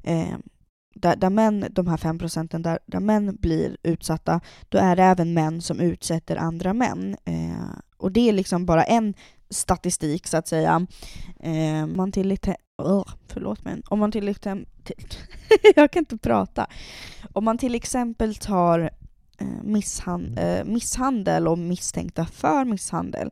[0.02, 0.37] eh,
[0.94, 5.02] där, där män, de här fem procenten, där, där män blir utsatta, då är det
[5.02, 7.16] även män som utsätter andra män.
[7.24, 7.53] Eh,
[8.04, 9.14] och det är liksom bara en
[9.50, 10.86] statistik så att säga.
[11.40, 12.38] Eh, man till
[12.78, 14.84] oh, förlåt men om man till exempel,
[15.76, 16.66] jag kan inte prata.
[17.32, 18.90] Om man till exempel tar
[19.38, 23.30] eh, misshand, eh, misshandel och misstänkta för misshandel,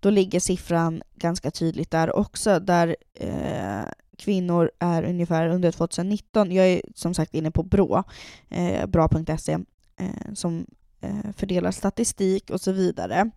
[0.00, 3.84] då ligger siffran ganska tydligt där också, där eh,
[4.18, 8.02] kvinnor är ungefär under 2019, jag är som sagt inne på BRÅ,
[8.48, 9.52] eh, bra.se,
[9.96, 10.66] eh, som
[11.04, 13.30] Eh, fördelar statistik och så vidare.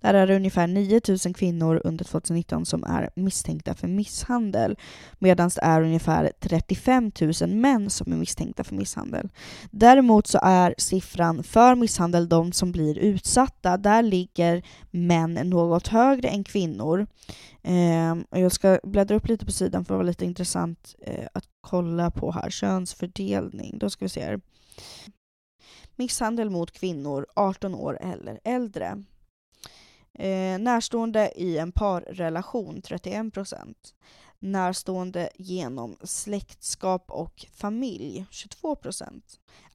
[0.00, 4.76] Där är det ungefär 9000 kvinnor under 2019 som är misstänkta för misshandel,
[5.18, 9.28] medan det är ungefär 35 000 män som är misstänkta för misshandel.
[9.70, 16.28] Däremot så är siffran för misshandel de som blir utsatta, där ligger män något högre
[16.28, 17.06] än kvinnor.
[17.62, 21.44] Eh, jag ska bläddra upp lite på sidan för att vara lite intressant eh, att
[21.60, 22.50] kolla på här.
[22.50, 24.40] Könsfördelning, då ska vi se här.
[25.98, 29.04] Misshandel mot kvinnor 18 år eller äldre.
[30.14, 33.74] Eh, närstående i en parrelation 31%.
[34.38, 39.22] Närstående genom släktskap och familj 22%.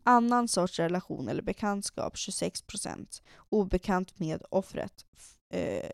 [0.03, 3.21] Annan sorts relation eller bekantskap 26%.
[3.49, 5.05] Obekant med offret
[5.49, 5.89] eh,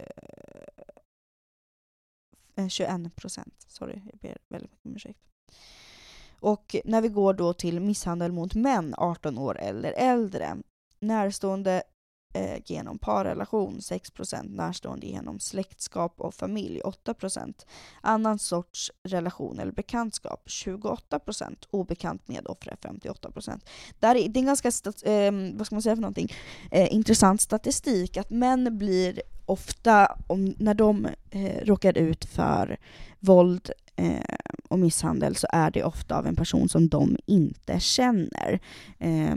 [2.55, 3.39] 21%.
[3.39, 5.19] Eh, Sorry, jag ber väldigt mycket om ursäkt.
[6.39, 10.57] Och när vi går då till misshandel mot män 18 år eller äldre,
[10.99, 11.83] närstående
[12.33, 17.65] eh, genom parrelation 6%, närstående genom släktskap och familj 8%,
[18.01, 23.59] annan sorts relation eller bekantskap 28%, obekant med offer 58%.
[23.99, 24.69] Där är, det är en ganska,
[25.05, 26.33] eh, vad ska man säga för någonting,
[26.71, 32.77] eh, intressant statistik att män blir ofta, om, när de eh, råkar ut för
[33.19, 34.35] våld Eh,
[34.69, 38.59] och misshandel så är det ofta av en person som de inte känner.
[38.99, 39.35] Eh,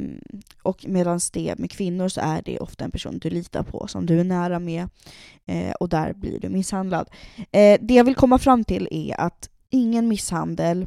[0.62, 4.06] och medan det med kvinnor så är det ofta en person du litar på, som
[4.06, 4.88] du är nära med,
[5.46, 7.10] eh, och där blir du misshandlad.
[7.36, 10.86] Eh, det jag vill komma fram till är att ingen misshandel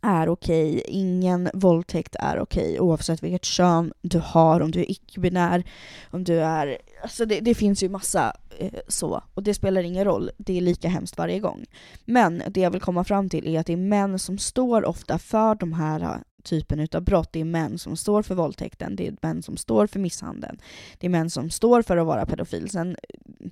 [0.00, 0.82] är okej, okay.
[0.86, 5.64] ingen våldtäkt är okej okay, oavsett vilket kön du har, om du är icke-binär,
[6.10, 6.78] om du är...
[7.02, 10.60] Alltså det, det finns ju massa eh, så, och det spelar ingen roll, det är
[10.60, 11.64] lika hemskt varje gång.
[12.04, 15.18] Men det jag vill komma fram till är att det är män som står ofta
[15.18, 17.32] för de här eh, typen av brott.
[17.32, 20.58] Det är män som står för våldtäkten, det är män som står för misshandeln,
[20.98, 22.70] det är män som står för att vara pedofil.
[22.70, 23.50] Sen, eh,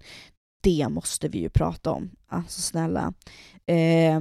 [0.60, 3.12] det måste vi ju prata om, alltså snälla.
[3.66, 4.20] Eh,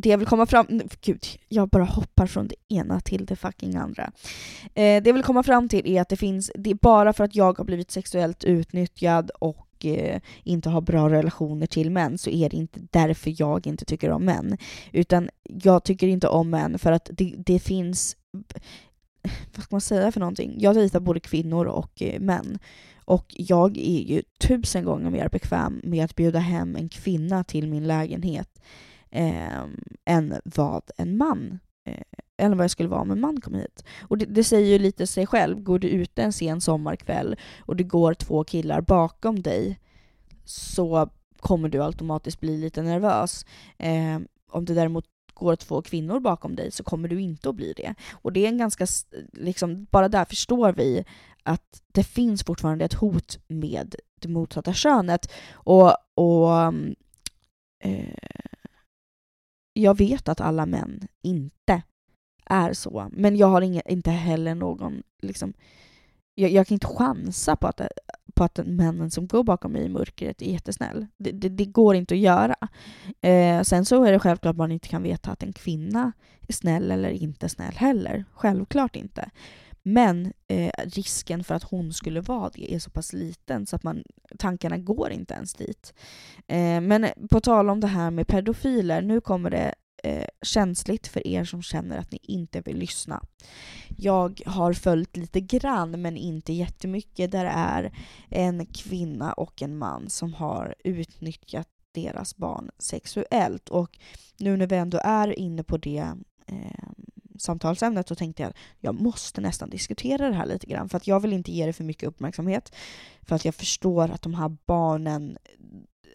[0.00, 0.66] det jag vill komma fram
[1.00, 4.12] Gud, jag bara hoppar från det ena till det fucking andra.
[4.64, 7.24] Eh, det jag vill komma fram till är att det finns, det är bara för
[7.24, 12.30] att jag har blivit sexuellt utnyttjad och eh, inte har bra relationer till män så
[12.30, 14.56] är det inte därför jag inte tycker om män.
[14.92, 18.16] Utan jag tycker inte om män för att det, det finns,
[19.54, 20.54] vad ska man säga för någonting?
[20.58, 22.58] Jag dejtar både kvinnor och eh, män.
[23.04, 27.68] Och jag är ju tusen gånger mer bekväm med att bjuda hem en kvinna till
[27.68, 28.60] min lägenhet
[29.10, 29.64] eh,
[30.04, 32.02] än vad en man eh,
[32.38, 33.84] eller vad jag skulle vara om en man kom hit.
[34.02, 37.76] Och det, det, säger ju lite sig själv, går du ute en sen sommarkväll och
[37.76, 39.80] det går två killar bakom dig
[40.44, 43.46] så kommer du automatiskt bli lite nervös.
[43.78, 44.18] Eh,
[44.50, 47.94] om det däremot går två kvinnor bakom dig så kommer du inte att bli det.
[48.12, 48.86] Och det är en ganska,
[49.32, 51.04] liksom, bara där förstår vi
[51.42, 55.32] att det finns fortfarande ett hot med det motsatta könet.
[55.52, 56.94] Och, och ehm,
[57.84, 58.14] eh,
[59.72, 61.82] jag vet att alla män inte
[62.46, 63.08] är så.
[63.12, 65.02] Men jag har inga, inte heller någon...
[65.22, 65.52] Liksom,
[66.34, 67.80] jag, jag kan inte chansa på att,
[68.34, 71.06] på att männen som går bakom mig i mörkret är jättesnäll.
[71.16, 72.56] Det, det, det går inte att göra.
[73.20, 76.12] Eh, sen så är det självklart att man inte kan veta att en kvinna
[76.48, 78.24] är snäll eller inte snäll heller.
[78.32, 79.30] Självklart inte.
[79.82, 83.82] Men eh, risken för att hon skulle vara det är så pass liten så att
[83.82, 84.02] man,
[84.38, 85.94] tankarna går inte ens dit.
[86.46, 91.26] Eh, men på tal om det här med pedofiler, nu kommer det eh, känsligt för
[91.26, 93.22] er som känner att ni inte vill lyssna.
[93.96, 97.92] Jag har följt lite grann, men inte jättemycket, där det är
[98.28, 103.68] en kvinna och en man som har utnyttjat deras barn sexuellt.
[103.68, 103.98] Och
[104.38, 106.08] nu när vi ändå är inne på det
[106.46, 106.88] eh,
[107.40, 111.06] samtalsämnet så tänkte jag att jag måste nästan diskutera det här lite grann för att
[111.06, 112.74] jag vill inte ge det för mycket uppmärksamhet.
[113.22, 115.38] För att jag förstår att de här barnen,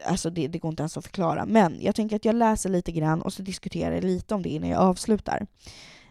[0.05, 1.45] alltså det, det går inte ens att förklara.
[1.45, 4.49] Men jag tänker att jag läser lite grann och så diskuterar jag lite om det
[4.49, 5.47] innan jag avslutar.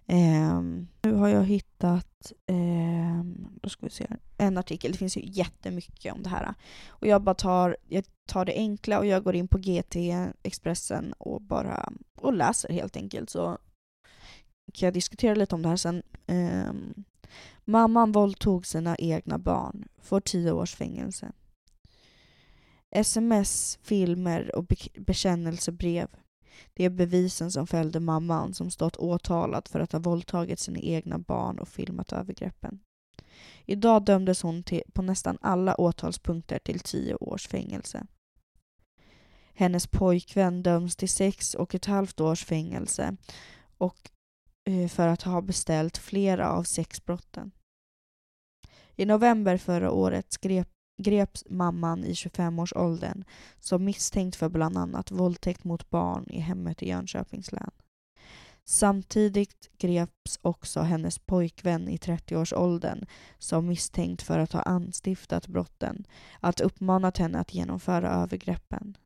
[0.06, 0.60] Eh,
[1.02, 3.24] nu har jag hittat eh,
[3.62, 4.06] då ska vi se
[4.38, 6.54] en artikel, det finns ju jättemycket om det här.
[6.88, 9.96] Och jag bara tar, jag tar det enkla och jag går in på GT,
[10.42, 13.30] Expressen och bara och läser helt enkelt.
[13.30, 13.58] Så
[14.72, 16.02] kan jag diskutera lite om det här sen.
[16.26, 17.04] Um,
[17.64, 21.32] mamman våldtog sina egna barn, får tio års fängelse.
[22.90, 26.08] Sms, filmer och be bekännelsebrev.
[26.74, 31.18] Det är bevisen som fällde mamman som stått åtalad för att ha våldtagit sina egna
[31.18, 32.80] barn och filmat övergreppen.
[33.64, 38.06] Idag dömdes hon till, på nästan alla åtalspunkter till tio års fängelse.
[39.54, 43.16] Hennes pojkvän döms till sex och ett halvt års fängelse
[43.78, 44.10] och
[44.70, 47.50] Eh, för att ha beställt flera av sexbrotten.
[48.96, 50.68] I november förra året grep,
[51.02, 53.24] greps mamman i 25-årsåldern
[53.60, 57.70] som misstänkt för bland annat våldtäkt mot barn i hemmet i Jönköpings län.
[58.64, 63.06] Samtidigt greps också hennes pojkvän i 30-årsåldern
[63.38, 66.06] som misstänkt för att ha anstiftat brotten,
[66.40, 68.96] att uppmanat henne att genomföra övergreppen.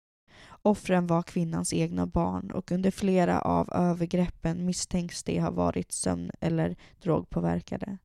[0.68, 6.31] Offren var kvinnans egna barn och under flera av övergreppen misstänks de ha varit sömn
[6.40, 7.98] eller drogpåverkade.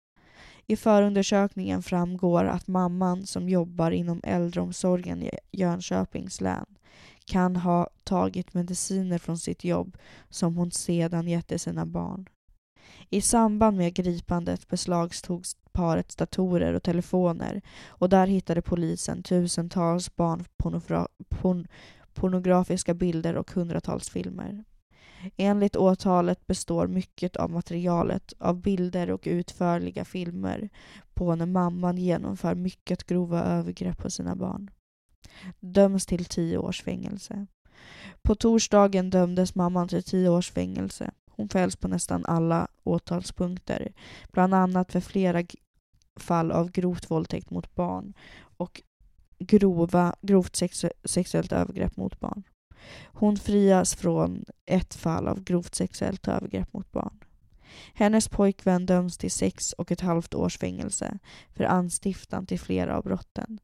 [0.67, 6.65] I förundersökningen framgår att mamman som jobbar inom äldreomsorgen i Jönköpings län
[7.25, 9.97] kan ha tagit mediciner från sitt jobb
[10.29, 12.29] som hon sedan gett till sina barn.
[13.09, 21.07] I samband med gripandet beslagtogs parets datorer och telefoner och där hittade polisen tusentals barnpornografi
[22.13, 24.63] pornografiska bilder och hundratals filmer.
[25.37, 30.69] Enligt åtalet består mycket av materialet av bilder och utförliga filmer
[31.13, 34.71] på när mamman genomför mycket grova övergrepp på sina barn.
[35.59, 37.47] Döms till tio års fängelse.
[38.21, 41.11] På torsdagen dömdes mamman till tio års fängelse.
[41.29, 43.93] Hon fälls på nästan alla åtalspunkter,
[44.31, 45.43] bland annat för flera
[46.15, 48.13] fall av grovt våldtäkt mot barn
[48.57, 48.81] och
[49.45, 52.43] grova, grovt sexu sexuellt övergrepp mot barn.
[53.05, 57.19] Hon frias från ett fall av grovt sexuellt övergrepp mot barn.
[57.93, 61.19] Hennes pojkvän döms till sex och ett halvt års fängelse
[61.53, 63.59] för anstiftan till flera av brotten.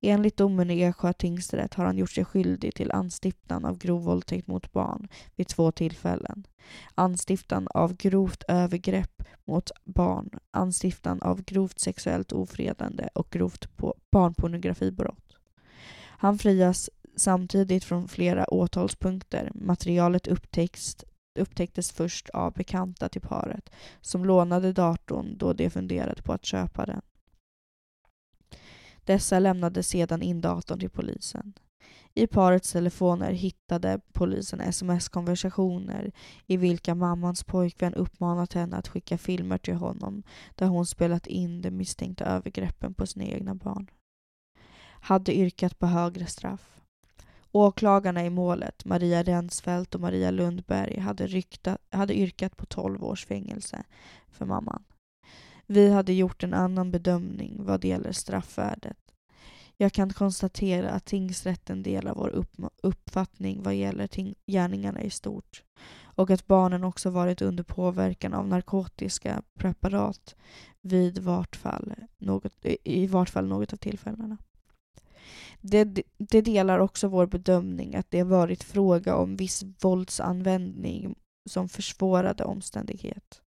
[0.00, 4.46] Enligt domen i Eksjö tingsrätt har han gjort sig skyldig till anstiftan av grov våldtäkt
[4.46, 6.46] mot barn vid två tillfällen.
[6.94, 13.68] Anstiftan av grovt övergrepp mot barn, anstiftan av grovt sexuellt ofredande och grovt
[14.10, 15.21] barnpornografibrott.
[16.22, 19.50] Han frias samtidigt från flera åtalspunkter.
[19.54, 20.96] Materialet upptäcks,
[21.38, 26.86] upptäcktes först av bekanta till paret som lånade datorn då de funderade på att köpa
[26.86, 27.02] den.
[29.04, 31.52] Dessa lämnade sedan in datorn till polisen.
[32.14, 36.12] I parets telefoner hittade polisen sms-konversationer
[36.46, 40.22] i vilka mammans pojkvän uppmanat henne att skicka filmer till honom
[40.54, 43.90] där hon spelat in de misstänkta övergreppen på sina egna barn.
[45.04, 46.80] Hade yrkat på högre straff.
[47.52, 53.26] Åklagarna i målet, Maria Rensfeldt och Maria Lundberg, hade, rykta, hade yrkat på 12 års
[53.26, 53.84] fängelse
[54.30, 54.84] för mamman.
[55.66, 58.96] Vi hade gjort en annan bedömning vad gäller straffvärdet.
[59.76, 64.08] Jag kan konstatera att tingsrätten delar vår upp uppfattning vad gäller
[64.46, 65.62] gärningarna i stort
[66.14, 70.36] och att barnen också varit under påverkan av narkotiska preparat
[70.80, 72.52] vid vart fall något,
[72.84, 74.36] i vart fall något av tillfällena.
[75.60, 75.84] Det,
[76.18, 81.14] det delar också vår bedömning att det varit fråga om viss våldsanvändning
[81.50, 83.42] som försvårade omständighet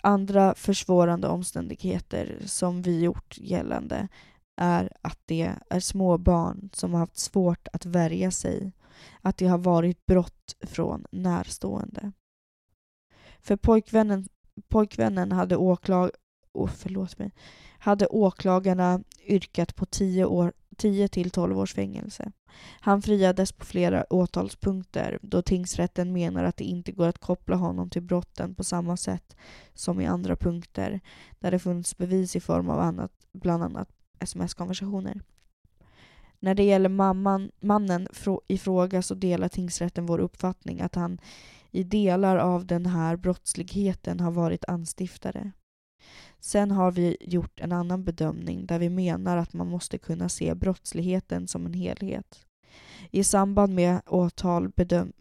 [0.00, 4.08] andra försvårande omständigheter som vi gjort gällande
[4.56, 8.72] är att det är små barn som har haft svårt att värja sig,
[9.20, 12.12] att det har varit brott från närstående.
[13.40, 14.28] För pojkvännen,
[14.68, 16.10] pojkvännen hade, åklag,
[16.52, 17.32] oh, förlåt mig,
[17.80, 22.32] hade åklagarna yrkat på 10 år 10 till 12 års fängelse.
[22.80, 27.90] Han friades på flera åtalspunkter då tingsrätten menar att det inte går att koppla honom
[27.90, 29.36] till brotten på samma sätt
[29.74, 31.00] som i andra punkter
[31.38, 35.20] där det funnits bevis i form av annat, bland annat sms-konversationer.
[36.38, 38.08] När det gäller mamman, mannen
[38.48, 41.20] i fråga så delar tingsrätten vår uppfattning att han
[41.70, 45.52] i delar av den här brottsligheten har varit anstiftare.
[46.40, 50.54] Sen har vi gjort en annan bedömning där vi menar att man måste kunna se
[50.54, 52.46] brottsligheten som en helhet.
[53.10, 55.12] I samband med åtal bedöm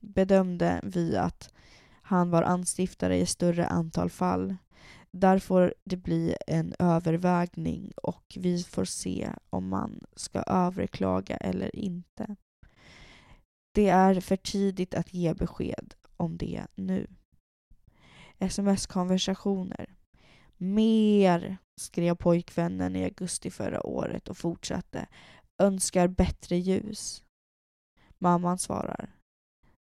[0.00, 1.52] bedömde vi att
[2.02, 4.56] han var anstiftare i större antal fall.
[5.10, 11.76] Där får det bli en övervägning och vi får se om man ska överklaga eller
[11.76, 12.36] inte.
[13.72, 17.06] Det är för tidigt att ge besked om det nu.
[18.38, 19.96] Sms-konversationer.
[20.56, 25.08] Mer, skrev pojkvännen i augusti förra året och fortsatte.
[25.62, 27.24] Önskar bättre ljus.
[28.18, 29.16] Mamman svarar.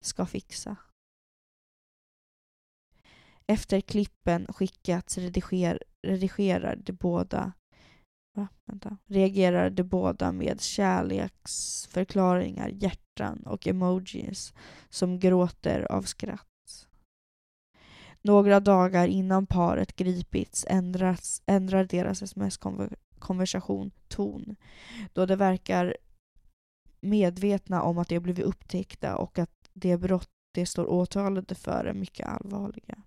[0.04, 0.76] Ska fixa.
[3.46, 7.52] Efter klippen skickats rediger, redigerar de båda
[8.34, 8.48] Va?
[8.64, 8.96] Vänta.
[9.06, 14.54] reagerar de båda med kärleksförklaringar, hjärtan och emojis
[14.88, 16.51] som gråter av skratt.
[18.24, 24.56] Några dagar innan paret gripits ändras, ändrar deras sms-konversation ton
[25.12, 25.96] då de verkar
[27.00, 31.94] medvetna om att de blivit upptäckta och att det brott de står åtalade för är
[31.94, 33.02] mycket allvarliga.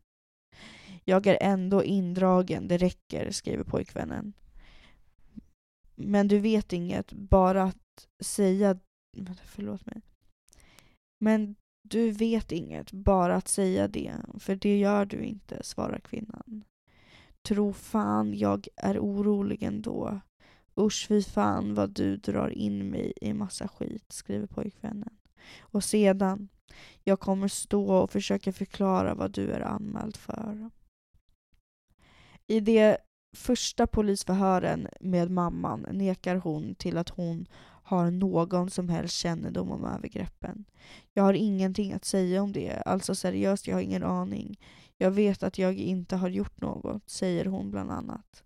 [1.04, 4.34] Jag är ändå indragen, det räcker, skriver pojkvännen.
[5.96, 8.80] Men du vet inget, bara att säga...
[9.46, 10.02] Förlåt mig.
[11.20, 11.56] Men
[11.90, 16.64] du vet inget, bara att säga det, för det gör du inte, svarar kvinnan.
[17.42, 20.20] Tro fan jag är orolig ändå.
[20.80, 25.18] Usch fy fan vad du drar in mig i massa skit, skriver pojkvännen.
[25.60, 26.50] Och sedan,
[27.04, 30.70] jag kommer stå och försöka förklara vad du är anmäld för.
[32.48, 32.98] I de
[33.36, 37.48] första polisförhören med mamman nekar hon till att hon
[37.86, 40.66] har någon som helst kännedom om övergreppen.
[41.14, 44.60] Jag har ingenting att säga om det, alltså seriöst, jag har ingen aning.
[44.98, 48.44] Jag vet att jag inte har gjort något, säger hon bland annat.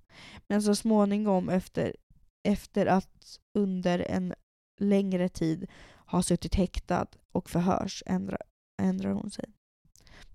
[0.47, 1.95] Men så småningom efter,
[2.43, 4.33] efter att under en
[4.79, 5.67] längre tid
[6.05, 8.41] ha suttit häktad och förhörs ändrar,
[8.81, 9.45] ändrar hon sig.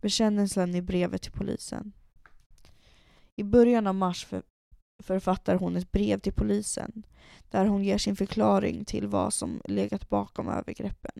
[0.00, 1.92] Bekännelsen i brevet till polisen.
[3.36, 4.42] I början av mars för,
[5.02, 7.06] författar hon ett brev till polisen
[7.50, 11.12] där hon ger sin förklaring till vad som legat bakom övergreppen.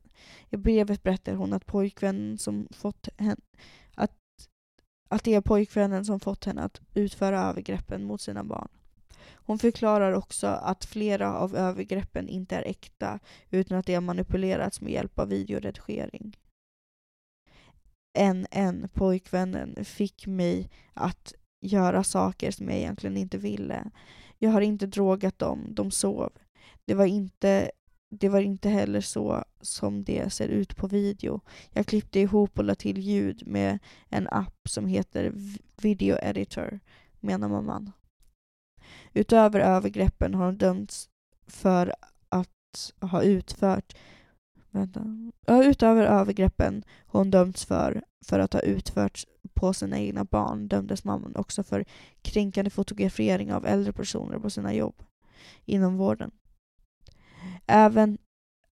[0.51, 3.37] I brevet berättar hon att pojkvännen som fått henne,
[3.95, 4.13] att,
[5.09, 8.69] att det är pojkvännen som fått henne att utföra övergreppen mot sina barn.
[9.33, 13.19] Hon förklarar också att flera av övergreppen inte är äkta
[13.51, 16.37] utan att de har manipulerats med hjälp av videoredigering.
[18.19, 21.35] En, en, pojkvännen, fick mig att
[21.65, 23.91] göra saker som jag egentligen inte ville.
[24.39, 26.33] Jag har inte drogat dem, de sov.
[26.85, 27.71] Det var inte,
[28.11, 31.41] det var inte heller så som det ser ut på video.
[31.71, 35.33] Jag klippte ihop och la till ljud med en app som heter
[35.83, 36.81] Video Editor,
[37.21, 37.93] menar mamman.
[39.13, 41.09] Utöver övergreppen har hon dömts
[41.47, 41.95] för
[42.29, 43.97] att ha utfört
[44.75, 45.31] Vänta.
[45.47, 51.37] utöver övergreppen hon dömts för, för att ha utfört på sina egna barn dömdes mamman
[51.37, 51.85] också för
[52.23, 55.03] kränkande fotografering av äldre personer på sina jobb
[55.65, 56.31] inom vården.
[57.67, 58.19] Även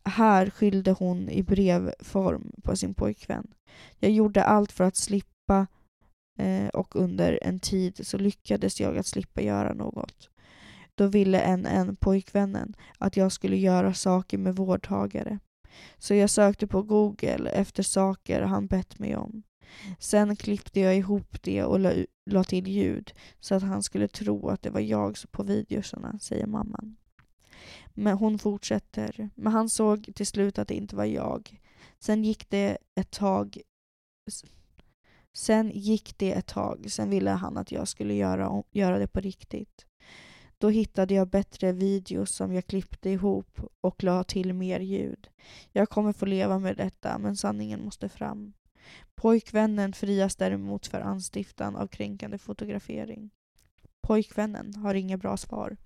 [0.04, 3.54] här skyllde hon i brevform på sin pojkvän.
[3.98, 5.66] Jag gjorde allt för att slippa
[6.38, 10.30] eh, och under en tid så lyckades jag att slippa göra något.
[10.94, 15.38] Då ville en, en pojkvännen att jag skulle göra saker med vårdtagare.
[15.98, 19.42] Så jag sökte på Google efter saker han bett mig om.
[19.98, 21.92] Sen klippte jag ihop det och la,
[22.30, 26.46] la till ljud så att han skulle tro att det var jag på videorna, säger
[26.46, 26.96] mamman.
[27.94, 29.30] Men hon fortsätter.
[29.34, 31.60] Men han såg till slut att det inte var jag.
[31.98, 33.58] Sen gick det ett tag
[35.34, 39.20] Sen gick det ett tag, sen ville han att jag skulle göra, göra det på
[39.20, 39.86] riktigt.
[40.62, 45.28] Då hittade jag bättre videos som jag klippte ihop och la till mer ljud.
[45.72, 48.52] Jag kommer få leva med detta, men sanningen måste fram.
[49.14, 53.30] Pojkvännen frias däremot för anstiftan av kränkande fotografering.
[54.00, 55.76] Pojkvännen har inga bra svar.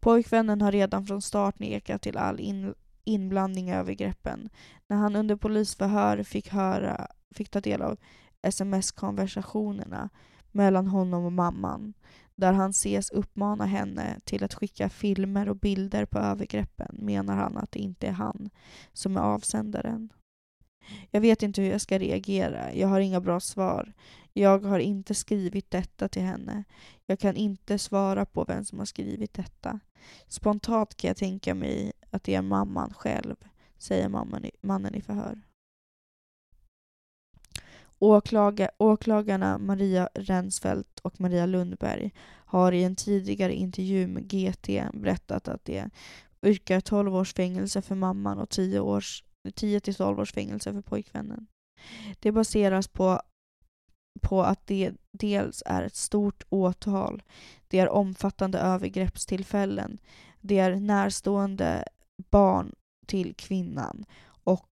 [0.00, 2.74] Pojkvännen har redan från start nekat till all in
[3.04, 4.48] inblandning i övergreppen.
[4.86, 7.96] När han under polisförhör fick, höra, fick ta del av
[8.42, 10.10] sms-konversationerna
[10.52, 11.94] mellan honom och mamman
[12.40, 17.56] där han ses uppmana henne till att skicka filmer och bilder på övergreppen menar han
[17.56, 18.50] att det inte är han
[18.92, 20.12] som är avsändaren.
[21.10, 22.74] Jag vet inte hur jag ska reagera.
[22.74, 23.92] Jag har inga bra svar.
[24.32, 26.64] Jag har inte skrivit detta till henne.
[27.06, 29.80] Jag kan inte svara på vem som har skrivit detta.
[30.28, 33.36] Spontant kan jag tänka mig att det är mamman själv,
[33.78, 34.08] säger
[34.62, 35.42] mannen i förhör.
[38.00, 42.12] Åklaga, åklagarna Maria Rensfeldt och Maria Lundberg
[42.44, 45.84] har i en tidigare intervju med GT berättat att de
[46.42, 49.24] yrkar 12 års fängelse för mamman och 10 års
[49.54, 51.46] 10 till 12 års fängelse för pojkvännen.
[52.20, 53.20] Det baseras på,
[54.20, 57.22] på att det dels är ett stort åtal,
[57.68, 59.98] det är omfattande övergreppstillfällen,
[60.40, 61.84] det är närstående
[62.30, 62.74] barn
[63.06, 64.04] till kvinnan
[64.44, 64.68] och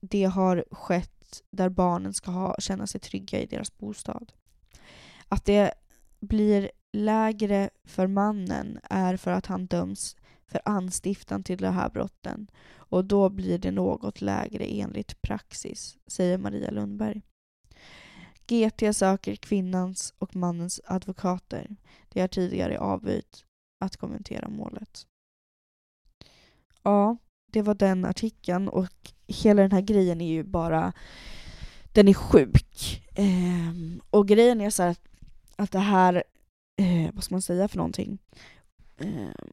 [0.00, 1.19] det har skett
[1.50, 4.32] där barnen ska ha, känna sig trygga i deras bostad.
[5.28, 5.74] Att det
[6.20, 10.16] blir lägre för mannen är för att han döms
[10.46, 16.38] för anstiftan till de här brotten och då blir det något lägre enligt praxis, säger
[16.38, 17.22] Maria Lundberg.
[18.46, 21.76] GT söker kvinnans och mannens advokater.
[22.08, 23.44] De har tidigare avböjt
[23.80, 25.06] att kommentera målet.
[26.82, 27.16] Ja,
[27.46, 30.92] det var den artikeln och hela den här grejen är ju bara...
[31.92, 33.02] Den är sjuk.
[33.14, 35.00] Eh, och grejen är så att,
[35.56, 36.24] att det här...
[36.76, 38.18] Eh, vad ska man säga för någonting?
[38.98, 39.46] Eh,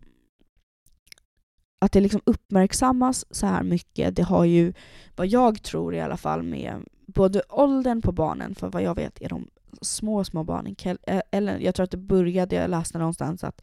[1.80, 4.74] att det liksom uppmärksammas så här mycket, det har ju,
[5.16, 9.22] vad jag tror i alla fall, med både åldern på barnen, för vad jag vet
[9.22, 9.48] är de
[9.82, 13.62] små, små barnen, eh, eller jag tror att det började, jag läste någonstans att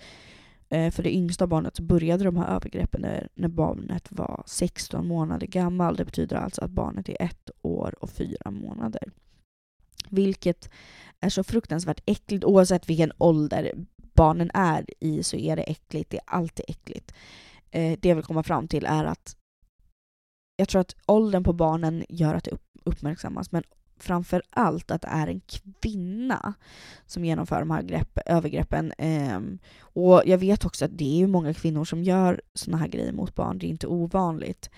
[0.69, 5.07] Eh, för det yngsta barnet så började de här övergreppen när, när barnet var 16
[5.09, 5.97] månader gammal.
[5.97, 9.13] Det betyder alltså att barnet är ett år och fyra månader.
[10.09, 10.71] Vilket
[11.21, 13.73] är så fruktansvärt äckligt oavsett vilken ålder
[14.15, 17.15] barnen är i så är det äckligt, det är alltid äckligt
[17.71, 19.37] eh, det jag vill komma fram till är att
[20.57, 23.63] jag tror att åldern på barnen gör att det uppmärksammas, men
[23.99, 26.55] framför allt att det är en kvinna
[27.07, 28.93] som genomför de här grepp, övergreppen.
[28.99, 33.13] Um, och jag vet också att det är många kvinnor som gör såna här grejer
[33.13, 34.71] mot barn, det är inte ovanligt,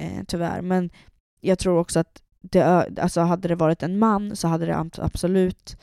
[0.00, 0.62] uh, tyvärr.
[0.62, 0.90] Men
[1.40, 2.62] jag tror också att det,
[3.00, 5.76] alltså hade det varit en man så hade det absolut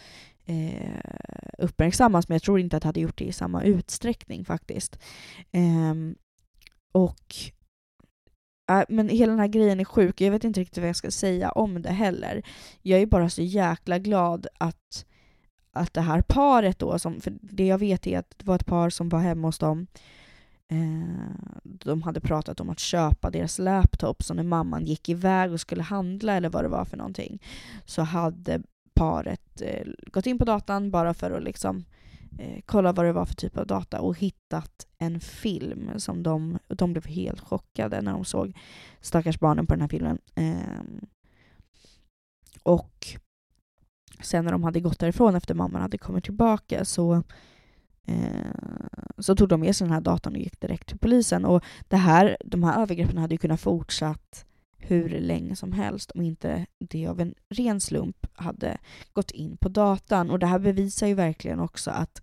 [0.49, 0.99] uh,
[1.57, 4.99] uppmärksammats, men jag tror inte att det hade gjort det i samma utsträckning faktiskt.
[5.53, 6.15] Um,
[6.91, 7.35] och
[8.79, 11.11] äh, men hela den här grejen är sjuk, jag vet inte riktigt vad jag ska
[11.11, 12.43] säga om det heller.
[12.81, 15.05] Jag är bara så jäkla glad att,
[15.73, 18.65] att det här paret då, som, för det jag vet är att det var ett
[18.65, 19.87] par som var hemma hos dem,
[20.67, 25.61] eh, de hade pratat om att köpa deras laptop, så när mamman gick iväg och
[25.61, 27.41] skulle handla eller vad det var för någonting,
[27.85, 28.61] så hade
[28.93, 31.85] paret eh, gått in på datan bara för att liksom
[32.37, 36.59] eh, kollat vad det var för typ av data och hittat en film som de,
[36.67, 38.57] de blev helt chockade när de såg
[39.01, 40.19] stackars barnen på den här filmen.
[40.35, 40.81] Eh,
[42.63, 43.07] och
[44.21, 47.23] sen när de hade gått därifrån efter mamman hade kommit tillbaka så
[48.07, 48.51] eh,
[49.17, 51.45] så tog de med sig den här datorn och gick direkt till polisen.
[51.45, 54.45] Och det här, de här övergreppen hade ju kunnat fortsatt
[54.81, 58.77] hur länge som helst om inte det av en ren slump hade
[59.13, 60.29] gått in på datan.
[60.29, 62.21] Och det här bevisar ju verkligen också att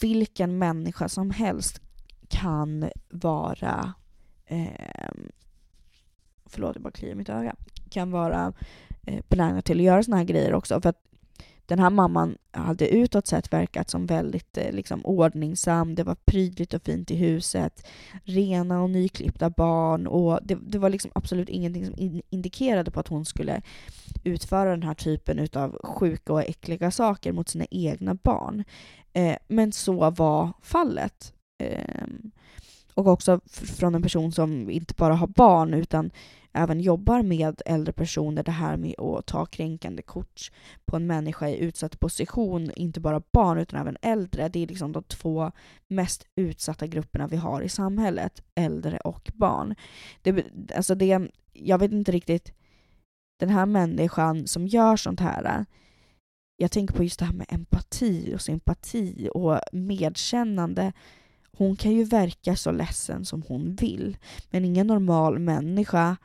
[0.00, 1.80] vilken människa som helst
[2.28, 3.94] kan vara
[4.46, 5.10] eh,
[6.46, 7.56] förlåt, jag bara kliar mitt öga,
[7.90, 8.52] kan vara
[9.06, 10.80] eh, benägna till att göra såna här grejer också.
[10.80, 11.02] För att
[11.66, 16.74] den här mamman hade utåt sett verkat som väldigt eh, liksom, ordningsam, det var prydligt
[16.74, 17.86] och fint i huset,
[18.24, 23.00] rena och nyklippta barn och det, det var liksom absolut ingenting som in, indikerade på
[23.00, 23.62] att hon skulle
[24.24, 28.64] utföra den här typen av sjuka och äckliga saker mot sina egna barn.
[29.12, 31.34] Eh, men så var fallet.
[31.62, 32.06] Eh,
[32.94, 36.10] och också från en person som inte bara har barn utan
[36.54, 40.50] även jobbar med äldre personer, det här med att ta kränkande kort
[40.84, 44.48] på en människa i utsatt position, inte bara barn utan även äldre.
[44.48, 45.52] Det är liksom de två
[45.88, 49.74] mest utsatta grupperna vi har i samhället, äldre och barn.
[50.22, 50.44] Det,
[50.76, 52.52] alltså det, jag vet inte riktigt,
[53.40, 55.66] den här människan som gör sånt här,
[56.56, 60.92] jag tänker på just det här med empati och sympati och medkännande
[61.56, 64.16] hon kan ju verka så ledsen som hon vill,
[64.50, 66.16] men ingen normal människa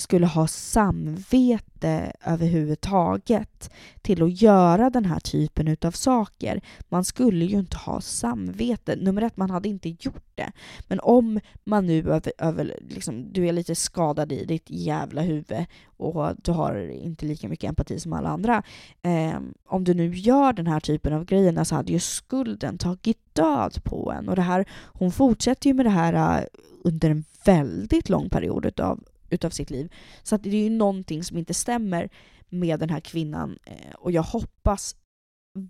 [0.00, 3.70] skulle ha samvete överhuvudtaget
[4.02, 6.60] till att göra den här typen utav saker.
[6.88, 8.96] Man skulle ju inte ha samvete.
[8.96, 10.52] Nummer ett, man hade inte gjort det.
[10.88, 15.66] Men om man nu över, över, liksom, du är lite skadad i ditt jävla huvud
[15.96, 18.62] och du har inte lika mycket empati som alla andra.
[19.02, 23.18] Eh, om du nu gör den här typen av grejerna så hade ju skulden tagit
[23.32, 24.28] död på en.
[24.28, 26.44] Och det här, hon fortsätter ju med det här äh,
[26.84, 29.00] under en väldigt lång period utav
[29.30, 29.92] utav sitt liv.
[30.22, 32.08] Så att det är ju någonting som inte stämmer
[32.48, 34.96] med den här kvinnan eh, och jag hoppas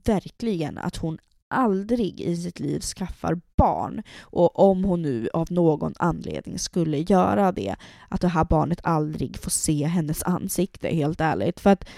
[0.05, 1.19] verkligen att hon
[1.51, 4.03] aldrig i sitt liv skaffar barn.
[4.21, 7.77] Och om hon nu av någon anledning skulle göra det,
[8.09, 11.61] att det här barnet aldrig får se hennes ansikte, helt ärligt.
[11.61, 11.89] För att,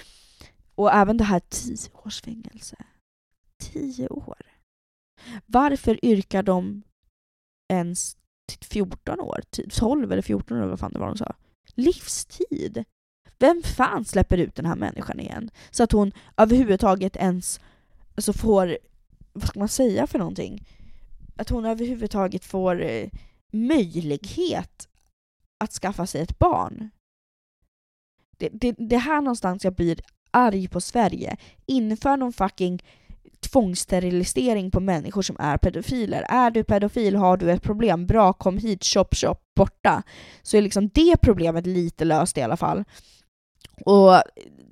[0.75, 2.77] och även det här tio års fängelse.
[3.63, 4.43] Tio år.
[5.47, 6.83] Varför yrkar de
[7.73, 8.17] ens
[8.49, 9.41] till 14 år?
[9.51, 11.35] Typ 12 eller 14 år, vad fan det var de sa.
[11.75, 12.85] Livstid!
[13.39, 15.51] Vem fan släpper ut den här människan igen?
[15.71, 17.61] Så att hon överhuvudtaget ens
[18.15, 18.79] alltså får,
[19.33, 20.69] vad ska man säga för någonting?
[21.37, 23.09] Att hon överhuvudtaget får eh,
[23.53, 24.89] möjlighet
[25.61, 26.91] att skaffa sig ett barn.
[28.37, 30.01] Det, det, det här någonstans jag blir
[30.31, 31.37] arg på Sverige.
[31.67, 32.83] Inför någon fucking
[33.43, 36.27] tvångssterilisering på människor som är pedofiler.
[36.29, 40.03] Är du pedofil har du ett problem, bra kom hit, chop chop, borta.
[40.43, 42.85] Så är liksom det problemet lite löst i alla fall.
[43.85, 44.23] Och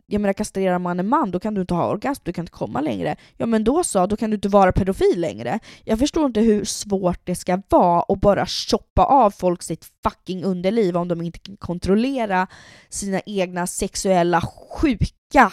[0.07, 2.53] jag menar kastrerar man en man då kan du inte ha orgasm, du kan inte
[2.53, 3.17] komma längre.
[3.37, 5.59] Ja men då så, då kan du inte vara pedofil längre.
[5.85, 10.45] Jag förstår inte hur svårt det ska vara att bara choppa av folk sitt fucking
[10.45, 12.47] underliv om de inte kan kontrollera
[12.89, 15.53] sina egna sexuella sjuka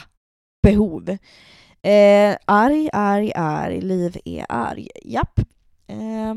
[0.64, 1.18] behov.
[1.88, 4.90] Eh, arg, arg, arg, liv är arg.
[5.04, 5.40] Japp.
[5.88, 6.36] Eh,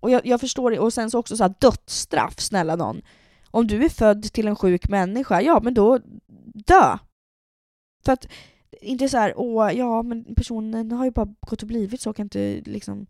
[0.00, 0.78] och jag, jag, förstår det.
[0.78, 3.02] Och sen så också så här, dödsstraff, snälla någon.
[3.50, 5.98] Om du är född till en sjuk människa, ja men då
[6.66, 6.98] dö.
[8.04, 8.26] För att
[8.80, 12.26] inte så här, åh, ja men personen har ju bara gått och blivit så, kan
[12.26, 13.06] inte liksom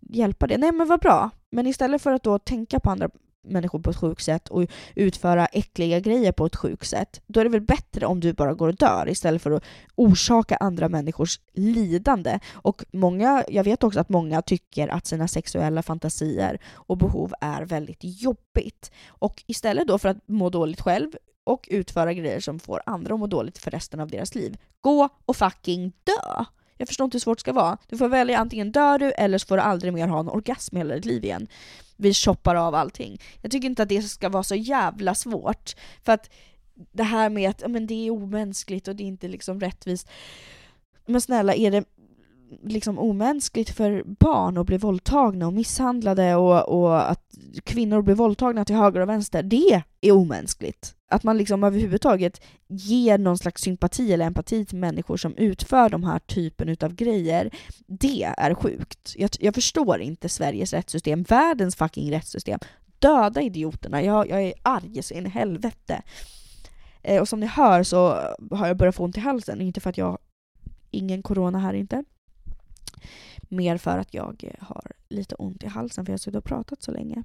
[0.00, 0.58] hjälpa det.
[0.58, 1.30] Nej men vad bra.
[1.50, 3.10] Men istället för att då tänka på andra
[3.44, 7.44] människor på ett sjukt sätt och utföra äckliga grejer på ett sjukt sätt, då är
[7.44, 9.64] det väl bättre om du bara går och dör istället för att
[9.94, 12.38] orsaka andra människors lidande.
[12.52, 17.62] Och många, jag vet också att många tycker att sina sexuella fantasier och behov är
[17.62, 18.90] väldigt jobbigt.
[19.08, 21.10] Och istället då för att må dåligt själv
[21.44, 25.08] och utföra grejer som får andra att må dåligt för resten av deras liv, gå
[25.26, 26.44] och fucking dö!
[26.82, 27.78] Jag förstår inte hur svårt det ska vara.
[27.88, 30.76] Du får välja antingen dör du eller så får du aldrig mer ha en orgasm
[30.76, 31.46] i hela ditt liv igen.
[31.96, 33.20] Vi choppar av allting.
[33.40, 35.72] Jag tycker inte att det ska vara så jävla svårt.
[36.02, 36.30] För att
[36.92, 40.08] det här med att men det är omänskligt och det är inte liksom rättvist.
[41.06, 41.84] Men snälla, är det
[42.62, 47.34] liksom omänskligt för barn att bli våldtagna och misshandlade och, och att
[47.64, 50.94] kvinnor blir våldtagna till höger och vänster, det är omänskligt.
[51.08, 56.04] Att man liksom överhuvudtaget ger någon slags sympati eller empati till människor som utför de
[56.04, 57.50] här typen av grejer,
[57.86, 59.14] det är sjukt.
[59.16, 62.58] Jag, jag förstår inte Sveriges rättssystem, världens fucking rättssystem.
[62.98, 66.02] Döda idioterna, jag, jag är arg så in i helvete.
[67.02, 68.08] Eh, och som ni hör så
[68.50, 70.18] har jag börjat få ont i halsen, inte för att jag
[70.90, 72.04] ingen corona här inte.
[73.48, 76.44] Mer för att jag eh, har lite ont i halsen för jag har suttit och
[76.44, 77.22] pratat så länge.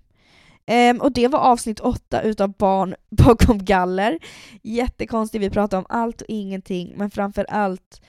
[0.91, 4.19] Um, och det var avsnitt åtta utav Barn bakom galler.
[4.61, 8.01] Jättekonstigt, vi pratade om allt och ingenting, men framför allt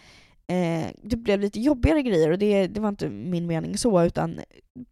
[0.46, 4.40] eh, det blev lite jobbigare grejer och det, det var inte min mening så, utan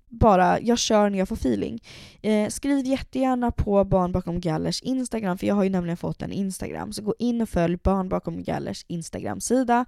[0.08, 1.82] bara jag kör när jag får feeling.
[2.22, 6.32] Eh, skriv jättegärna på Barn bakom Gallers Instagram, för jag har ju nämligen fått en
[6.32, 6.92] Instagram.
[6.92, 9.84] Så gå in och följ Barn bakom Gallers Instagram-sida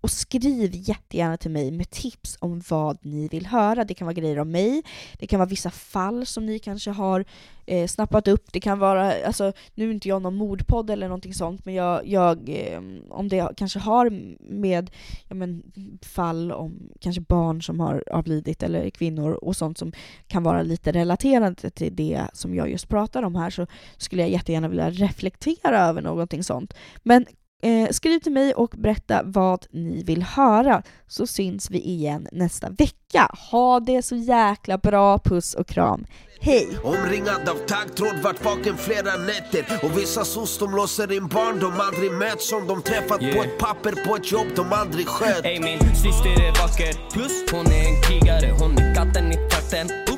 [0.00, 3.84] och skriv jättegärna till mig med tips om vad ni vill höra.
[3.84, 4.82] Det kan vara grejer om mig,
[5.18, 7.24] det kan vara vissa fall som ni kanske har
[7.66, 8.52] eh, snappat upp.
[8.52, 12.06] Det kan vara, alltså nu är inte jag någon mordpodd eller någonting sånt, men jag,
[12.06, 14.10] jag eh, om det kanske har
[14.52, 14.90] med
[15.28, 15.62] ja, men,
[16.02, 19.92] fall om kanske barn som har avlidit eller kvinnor och sånt som
[20.26, 23.66] kan vara lite relaterande till det som jag just pratar om här så
[23.96, 26.74] skulle jag jättegärna vilja reflektera över någonting sånt.
[27.02, 27.26] Men
[27.62, 32.68] Eh, skriv till mig och berätta vad ni vill höra så syns vi igen nästa
[32.68, 33.30] vecka.
[33.50, 36.06] Ha det så jäkla bra, puss och kram.
[36.42, 36.68] Hej!
[36.84, 41.80] Omringad av taggtråd, vart vaken flera nätter och vissa soc de låser in barn de
[41.80, 43.36] aldrig mött som de träffat yeah.
[43.36, 45.44] på ett papper på ett jobb de aldrig skött.
[45.44, 49.36] Ey min syster är vacker, plus hon är en krigare, hon är katten i
[49.70, 50.09] trakten